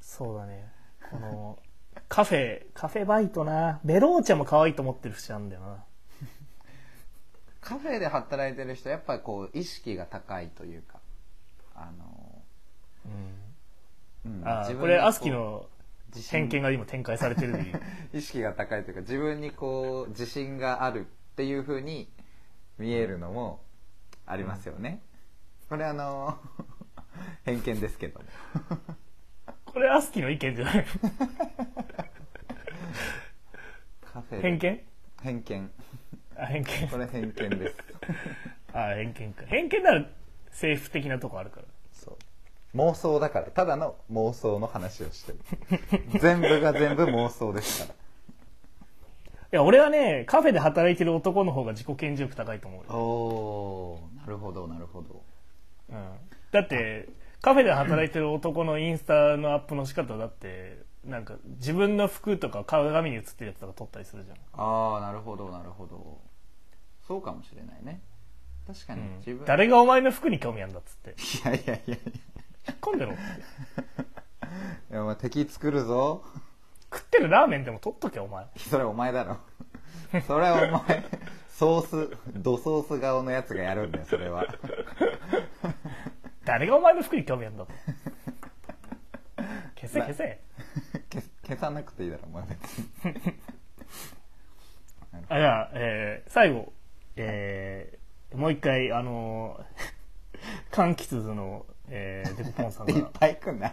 [0.00, 0.70] そうだね。
[1.10, 1.58] この
[2.08, 3.80] カフェカフェバイトな。
[3.84, 5.84] ベローチャも可愛いと思ってる節あるんだよな。
[7.60, 11.00] カフェで働いてる人やっぱりこう意識が高いというか
[11.74, 12.42] あの、
[14.24, 14.42] うん。
[14.44, 15.66] あ自分にーこれアスキの
[16.30, 17.58] 偏見が今展開されてる
[18.12, 22.08] 意 識が高いというか自分にこう自信があるっていうふうに
[22.78, 23.60] 見えるのも
[24.26, 25.00] ありますよね、
[25.68, 26.36] これあの
[27.44, 28.26] 偏見ですけども。
[29.64, 30.86] これアスキの意見じゃない
[34.00, 34.42] カフェで。
[34.42, 34.80] 偏見？
[35.22, 35.70] 偏見。
[36.36, 36.88] あ偏見。
[36.88, 37.76] これ偏見です。
[38.72, 39.44] あ偏見か。
[39.46, 40.06] 偏見なら
[40.50, 41.66] 政府的なとこあるから。
[41.92, 42.76] そう。
[42.76, 43.46] 妄想だから。
[43.46, 45.38] ただの妄想の話をしてる。
[46.20, 47.94] 全部が全部妄想ですから。
[47.94, 47.96] い
[49.52, 54.00] や俺はねカフェで働いてる男の方が自己顕示欲高いと思うよ、お
[54.46, 55.22] ほどなるほど。
[55.88, 56.08] うん、
[56.52, 57.08] だって
[57.42, 64.36] カフェで働いてる男のインスタのアップの仕方だってなんか自分の服とか鏡に映ってるやつとか撮ったりするじゃん。
[64.52, 66.20] ああなるほどなるほど。
[67.06, 68.00] そうかもしれないね。
[68.66, 71.10] 確かに自分、誰がお前の服に興味あんだっつって。
[71.50, 71.98] いやいやいやい
[72.68, 73.12] 引っ込んでろ。
[73.12, 73.28] ってや
[74.90, 76.24] いやお前敵作るぞ。
[76.92, 78.46] 食ってるラーメンでも取っとけお前。
[78.56, 79.38] それお前だろ。
[80.26, 81.04] それはお前
[81.58, 84.44] ソースドソース顔のやつがやるんだよそれは。
[86.44, 87.72] 誰がお前の服に興味あんだと。
[89.74, 90.40] 消せ消せ。
[91.10, 92.86] 消消さなくていいだろお前別に。
[95.30, 96.72] あじゃあ、えー最後、
[97.16, 103.72] えーもう一回あのー柑橘の、えーデコポンさんいっがぱい来んな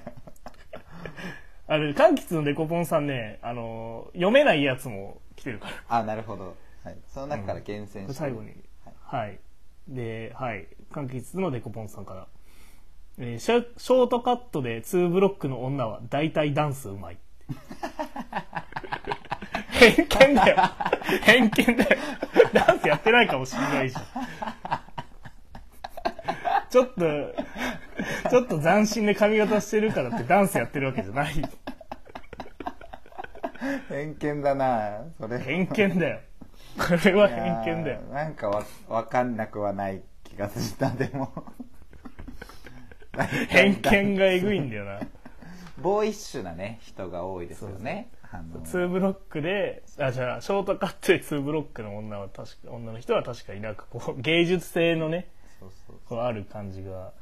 [1.67, 5.73] あれ柑橘のデコポンさんね、あのー読めないやつも来てるから。
[5.89, 8.49] あなるほど、はい、その中から厳選して、最後に。
[8.83, 9.27] はい。
[9.27, 9.39] はい。
[9.87, 10.67] ではい。
[10.91, 12.27] 柑橘のデコポンさんから、
[13.19, 17.17] えーシャショートカットで2ブロックの女は大体ダンスうまい。
[19.71, 20.57] 偏見だよ。
[21.21, 21.97] 偏見だよ。
[22.53, 24.03] ダンスやってないかもしれないじゃん。
[26.69, 27.01] ちょっと
[28.29, 31.33] ちょっと斬新で髪型してるからってダンスやってるわけじゃない。
[33.89, 35.39] 偏見だなそれ。
[35.39, 36.19] 偏見だよ
[36.77, 38.01] これは偏見だよ。
[38.11, 41.31] なんかわわかんなくはない気がしたでも。
[43.49, 44.99] 偏見がえぐいんだよな。
[45.81, 48.09] ボーイッシュなね人が多いですよね。
[48.31, 55.29] あの2ブロックであじゃあショートカットで2ブロックの女は確か女の人は確かになんかこう芸術性のね
[56.09, 57.13] こうある感じがはい。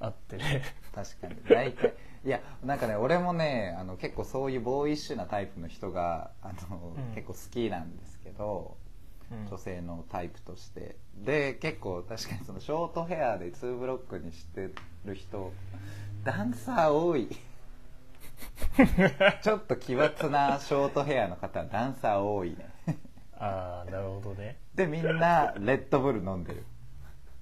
[0.00, 0.62] あってね。
[0.94, 1.36] 確かに。
[1.48, 7.14] 大体いやなんかね俺もねあの結構そういうボーイッシュなタイプの人があの、うん。
[7.14, 8.83] 結構好きなんですけど、うん
[9.50, 10.96] 女性のタイプとして。
[11.16, 14.70] で結構確かにそのショートヘアで2ブロックにして
[15.04, 15.52] る人
[16.24, 17.28] ダンサー多い。
[19.42, 22.68] ちょっと奇抜なショートヘアの方はダンサー多いね。
[23.36, 24.58] ああなるほどね。
[24.74, 26.64] でみんなレッドブル飲んでる。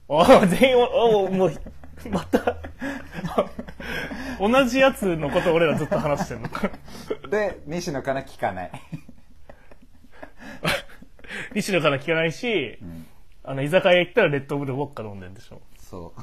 [0.09, 1.53] おー全員おおもう
[2.11, 2.57] また
[4.39, 6.49] 同じやつのこと俺らずっと話してんの。
[7.31, 8.71] で西野カナ聞かない、
[11.55, 13.07] 西野から聞かないし、うん、
[13.45, 15.61] あの居酒屋行ったらレッドブルウォッカ飲んでんでしょ。
[15.79, 16.21] そう。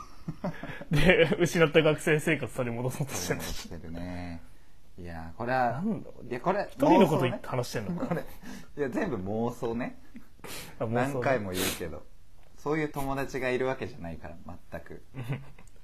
[0.96, 4.42] で失った学生生活それ戻そうとしてるしてるね。
[4.98, 8.22] いやこれはなんだいやこれ一人のこと言って話してんのこれ
[8.78, 10.00] いや全部妄想ね。
[10.80, 12.04] あ妄想何回も言うけど
[12.58, 14.36] そういう友達がいるわけじゃないから
[14.72, 15.04] 全く。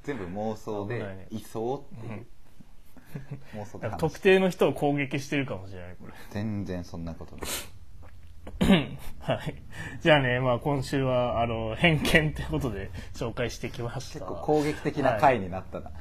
[0.04, 2.26] 全部妄想でいそうっていう。
[3.56, 6.14] 妄想で特定の人を攻撃してるかもしれないこれ。
[6.32, 7.46] 全然そんなことない
[9.20, 9.56] はい。
[10.02, 14.20] じゃあね、まあ今週は、あの、偏見ということで 紹介してきました。
[14.20, 15.92] 結構攻撃的な回になったな、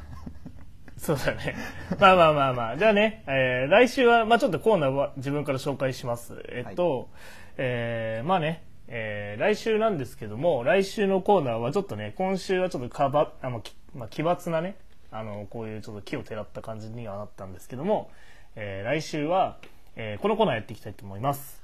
[0.96, 1.54] そうだね。
[1.98, 2.76] まあまあまあまあ。
[2.76, 6.42] じゃあね、えー来週は、まあちょっとコーナーは自分から紹介します。
[6.50, 7.08] えっと、
[7.56, 14.76] えーまあね、えー来週なんですけども、来週のコーナーはちょっとね、今週はちょっとかば、あの、きまあ、奇抜なね、
[15.10, 18.10] あの、こういうちょっと木をてらった感じにはなったんですけども、
[18.56, 19.56] えー来週は、
[19.96, 21.62] えーこのコーナーやっていきたいと思います。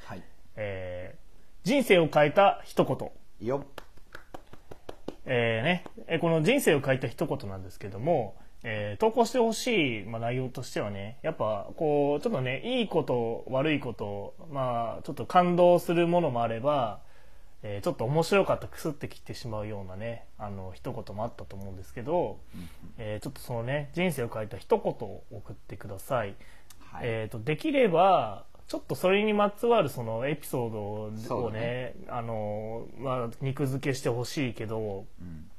[0.61, 1.20] はいえー
[1.62, 3.46] 人生を変えた一言。
[3.46, 3.84] よっ
[5.26, 17.00] えーね、えーこの人生を変えた一言なんですけども、えー投稿してほしい、まあ、内容としてはね、やっぱこう、ちょっとね、いいこと、悪いこと、まあ、ちょっと感動するものもあれば、
[17.62, 22.38] えーちょっと面白かった、くすってきてしまうようなね、あの、一言もあったと思うんですけど、
[22.96, 26.34] えーちょっとそのね、人生を変えた一言を送ってください。
[26.90, 35.51] はい、えー、とできればちょっとそれにまつわるそのエピソードをねあのまあ、肉付けしてほしいけど、ん。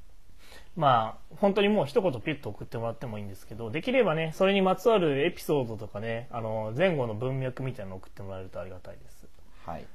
[0.78, 9.28] まあ本当にもう一言ピュッと送ってもらってもいいんですけどできればねそれにまつわるエピソードとかねあの前後の文脈みたいなのを送ってもらえるとありがたいです。
[9.66, 9.86] はい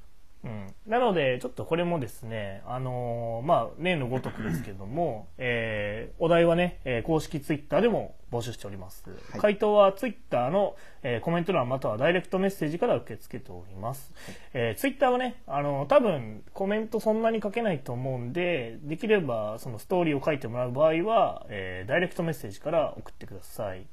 [0.46, 9.02] うん、なので、ちょっとこれもですね、あのーまあ、例のごとくですけども、 えーお題はね、えー公式ツイッターでも募集しております。
[9.32, 14.12] はい回答はツイッターの、えーコメント欄またはダイレクトメッセージから受け付けております。
[14.54, 23.84] えーツイッターはね、あの多分コメントそんなに書けないと思うんで、できればそのストーリーを書いてもらう場合は、えーダイレクトメッセージから送ってください。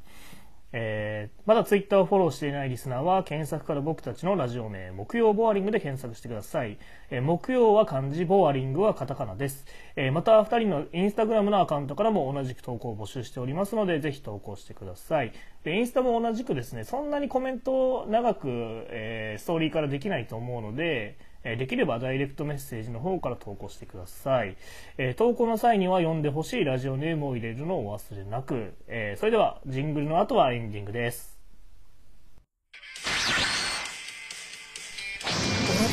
[0.74, 6.78] えーまだツイッターをフォローしていないリスナーは検索から僕たちのラジオ名木曜ボアリングで検索してください、
[7.12, 9.66] え木曜は漢字ボアリングはカタカナです、
[9.98, 15.34] えまた2人のインスタグラムのアカウントからも同じく投稿を募集しておりますのでぜひ投稿してください。
[15.66, 24.56] でインスタも同じくですねそんなにコメントを長く、えーストーリーからできないと思うのでできればダイレクトメッセージの方から投稿してください、
[24.98, 31.33] えー投稿の際には読んでほしいラジオネームを入れるのをお忘れなく、えーそれではジングルの後はエンディングです。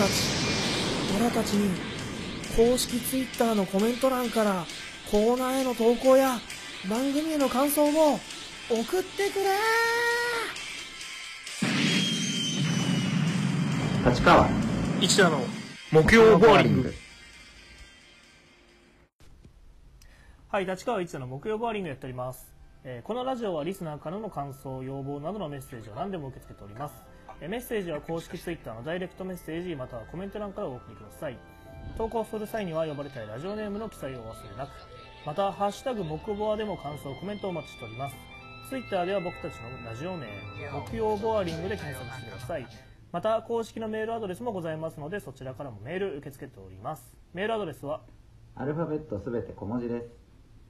[0.00, 0.10] たち
[1.20, 1.78] 俺たちに
[2.56, 4.64] 公式ツイッターのコメント欄から
[5.10, 6.38] コーナーへの投稿や
[6.88, 8.18] 番組への感想を
[8.70, 9.50] 送ってくれ
[14.10, 14.48] 立川。
[15.02, 15.42] 一田の
[15.92, 16.94] 木曜ボーリング。
[20.48, 22.50] はい立川一田の木曜ボーリングやっております、
[22.84, 31.38] えーこのラジオはリスナーからの感想要望などのメッセージを何でも受け付けております、えーメッセージは公式ツイッターのダイレクトメッセージまたはコメント欄からお送りください。
[31.96, 34.70] 投稿する際には呼ばれたいラジオネームの記載をお忘れなく。
[35.26, 38.16] また「ハッシュタグ木ボア」でも感想コメントをお待ちしております。
[38.68, 40.26] ツイッターでは僕たちのラジオ名
[40.88, 42.66] 木曜ボアリングで検索してください。
[43.10, 47.16] また公式のメールアドレスもございますのでそちらからもメール受け付けております。
[47.34, 48.02] メールアドレスは？
[48.54, 50.08] アルファベットすべて小文字です。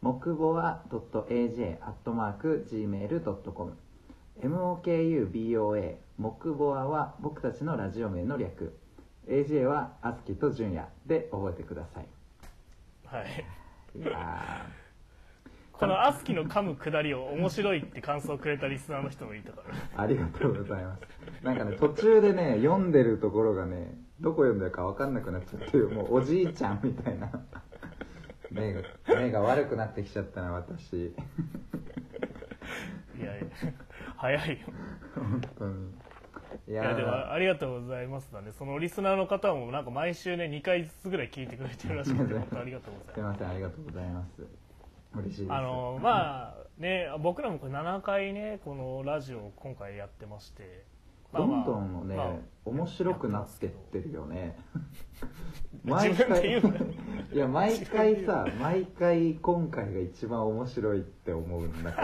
[0.07, 1.77] 木母は .aj.gmail.com
[4.41, 8.79] mokuboa 木母は僕たちのラジオ名の略。
[9.27, 12.07] AJ はあすきと純也で覚えてください。
[13.05, 13.45] はい。
[13.99, 14.67] いや
[15.73, 19.75] このアスキの噛むくだりを面白いって感想をくれたリスナーの人もいたから。
[19.75, 21.01] ーありがとうございます。
[21.43, 27.29] なんかね途中でね読んでるところがねどこ読んでるか分かんなくなっちゃってもうおじいちゃんみたいな
[28.51, 31.15] 目が目が悪くなってきちゃったな私。
[33.19, 33.47] いやいや
[34.17, 34.67] 早いよ。
[35.15, 35.91] 本当に。
[36.69, 38.53] いいやでもありがとうございますだね。
[38.53, 43.15] そのリスナーの方もなんか毎週ね2回ずつぐらい聞いてくれてるらしくて本当ありがとうございます。
[43.15, 44.43] すいませんありがとうございます。
[45.15, 45.53] 嬉しいです。
[45.53, 50.63] あのまあね僕らもこれ7回ねこのラジオを今回やってまして。
[50.63, 50.96] まあ
[51.35, 52.31] どまあんどんね、まあ
[52.67, 54.57] 面白くなってってるよね。
[55.85, 56.87] 自分で言うなよ。
[57.33, 62.01] いや毎回さ毎回今回が一番面白いって思うんだけ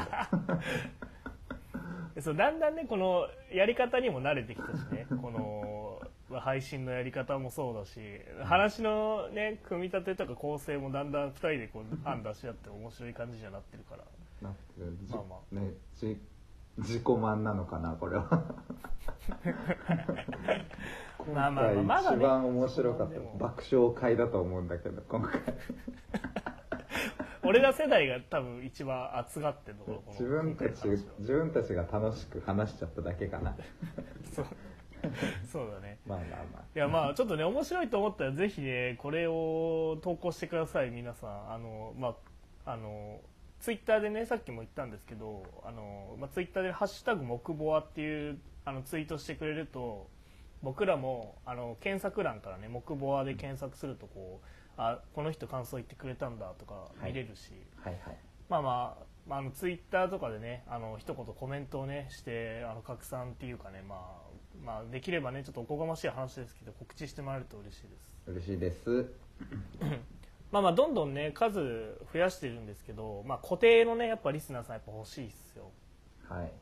[2.16, 2.20] ど。
[2.22, 5.06] そうだんだんねこのやり方にも慣れてきたしね。
[5.20, 6.00] この
[6.30, 8.00] まあ配信のやり方もそうだし
[8.44, 14.04] 話のね組み立てとか構成もだんだん2人でこう案出し合って面白い感じにはなってるから。
[14.40, 14.96] なってる。
[15.02, 15.22] じまあ
[15.52, 16.20] まねじ
[16.78, 18.24] 自己満なのかなこれは。
[21.32, 23.36] まあまあまあ一番面白かったでも。
[23.38, 25.40] 爆笑会だと思うんだけど今回。
[27.44, 33.56] 俺ら世代が多分一番熱がってると 自分たち自分たちが楽しく話しちゃっただけかな。
[34.32, 34.46] そう。
[35.44, 35.98] そうだね。
[36.06, 41.52] まあまあまいやまあちょっとね面白いと思ったらぜひねこれを投稿してください皆さん。
[41.52, 42.16] あのま
[42.64, 43.20] ああの
[43.62, 50.10] ツイッターでねさっきも言ったんですけどあの、まあ、ツイッターで「ハッシュタグ木ボア」っていうあのツイートしてくれると
[50.62, 57.52] 僕らもあの検索欄からね木ボアで検索するとこうあこの人感想言ってくれたんだとか見れるし、
[57.84, 58.16] あはいはい。
[58.48, 63.98] まあまあ、まあ、あのツイッターとかでねあの一言コメントをねしてあの拡散っていうかね、まあ、
[64.64, 68.12] まあできればねちょっとおこがましい話ですけど告知してもらえると嬉しいです。
[68.26, 69.06] 嬉しいです
[70.52, 75.70] まあまあどんどんね数増やしてるんですけど、まあ、固定のねやっぱリスナーさんやっぱ欲しいっすよ、
[76.28, 76.52] はい。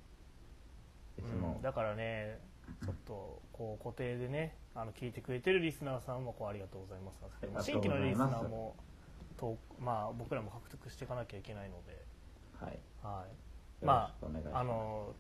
[1.19, 1.63] いつも、うん。
[1.63, 2.39] だからね
[2.85, 7.11] ちょっとこう固定でねあの聞いてくれてるリスナーさんもこうありがとうございま
[7.61, 7.67] す。
[7.67, 8.77] 新規のリスナーも
[9.37, 12.05] と、まあ、僕らも獲得していかなきゃいけないので。
[12.61, 12.79] はい。
[13.03, 13.25] は
[13.83, 15.15] い、まああの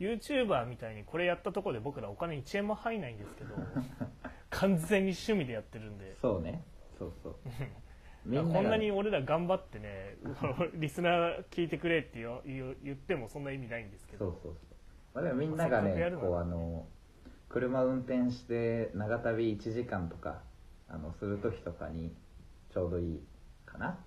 [0.00, 3.54] YouTuber みたいにこれやったところで僕らお金1円も入んないんですけど
[4.50, 6.16] 完全に趣味でやってるんで。
[6.16, 6.64] そうね
[7.02, 7.34] そうそう。
[8.52, 10.16] こんなに俺ら頑張ってね
[10.74, 14.30] リスナー聞いてくれって言ってもそんな意味ないんですけど。
[14.30, 14.76] そうそうそう、
[15.14, 16.86] まあ、でもみんながせっかくやねこうあの
[17.48, 20.42] 車運転して長旅1時間とか
[20.88, 22.14] あのする時とかに
[22.70, 23.26] ちょうどいい
[23.66, 23.98] かな。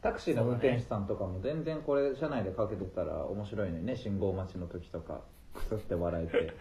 [0.00, 3.94] タクシーの運転手さんとかも全然これ車内でかけてたら面白いのにね。
[3.94, 6.54] 信号待ちの時とかくすって笑えて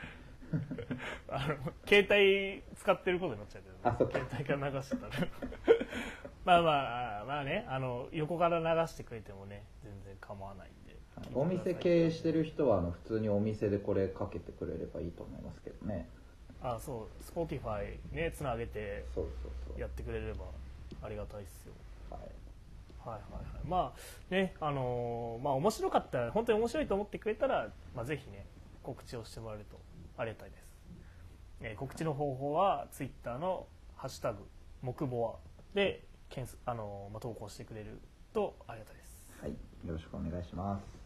[1.29, 4.19] あの携帯使ってることになっちゃうけど、ね、あそっか。
[4.19, 5.27] 携帯から流してたら。
[6.43, 7.65] まあまあまあね。
[7.69, 10.97] あの横から流してくれてもね全然構わないんで。
[11.33, 16.09] お店経営してる人はあの普通にお店でこれかけてくれればいいと思いますけどね。
[16.61, 17.23] あそう。
[17.23, 19.79] Spotify ねつなげてそうそうそう。
[19.79, 20.45] やってくれれば
[21.01, 21.73] ありがたいっすよ。
[22.09, 23.67] はいはいはいはい。
[23.67, 28.45] まあねあのーまあ面白かったら本当に面白いと思ってくれたら、まあ、ぜひね
[28.83, 29.79] 告知をしてもらえると
[30.21, 30.67] ありがたいです、
[31.61, 34.47] えー告知の方法は Twitter の「ハッシュタグ
[34.81, 35.35] 木ボア」
[35.75, 37.99] で検索あのーまあ、投稿してくれる
[38.33, 41.01] とありがたいですはいよろしくお願いします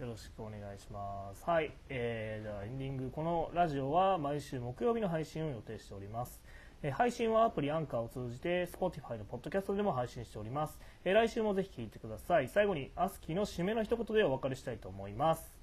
[0.00, 1.44] よろしくお願いします。
[1.44, 3.10] はい、えー、じゃあエンディング。
[3.10, 6.40] このラジオは毎週木曜日の配信を予定しております。
[6.82, 10.80] えー配信はアプリアンカーを通じて Spotify のポッドキャストでも配信しております。
[11.04, 12.48] えー来週もぜひ聞いてください。
[12.48, 15.54] 最後にアスキーの締めの一言でお別れしたいと思います。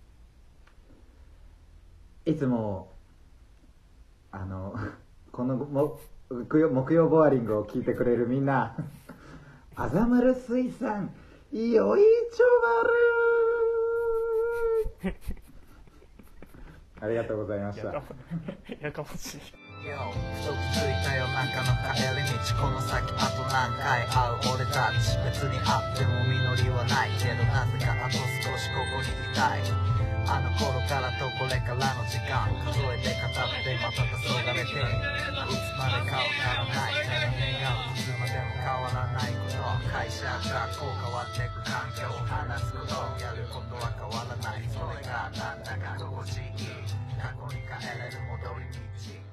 [2.25, 2.93] いつも
[4.39, 4.75] あの
[5.31, 5.55] この
[6.29, 8.75] 木曜木曜ボアリングを聞いてくれるみんな
[9.75, 11.09] あざまる水産
[11.51, 12.45] よいちょ
[15.03, 15.17] ばる
[17.01, 17.93] ありがとうございました。
[18.81, 19.41] やかましい。
[19.85, 24.55] Yo ふと気づいた夜中の帰り道この先あと何回会う。
[24.55, 28.21] 俺たち別に会っても実りはないけどなぜかあと少
[28.57, 29.96] しここにいたい。
[30.27, 34.75] あの頃からとこれからの時間数えて語ってまた黄昏れてい。
[34.75, 34.83] つ
[35.79, 36.99] までかわからない。
[37.07, 38.03] ただ願うい。
[38.03, 39.31] つまでも変わらない。
[39.31, 42.91] こと会社学校変わってく環境話すこと
[43.23, 44.67] やることは変わらない。
[44.67, 46.51] それがなんだか心地い。
[46.59, 46.75] い。
[47.15, 49.26] 過去に帰れる戻り道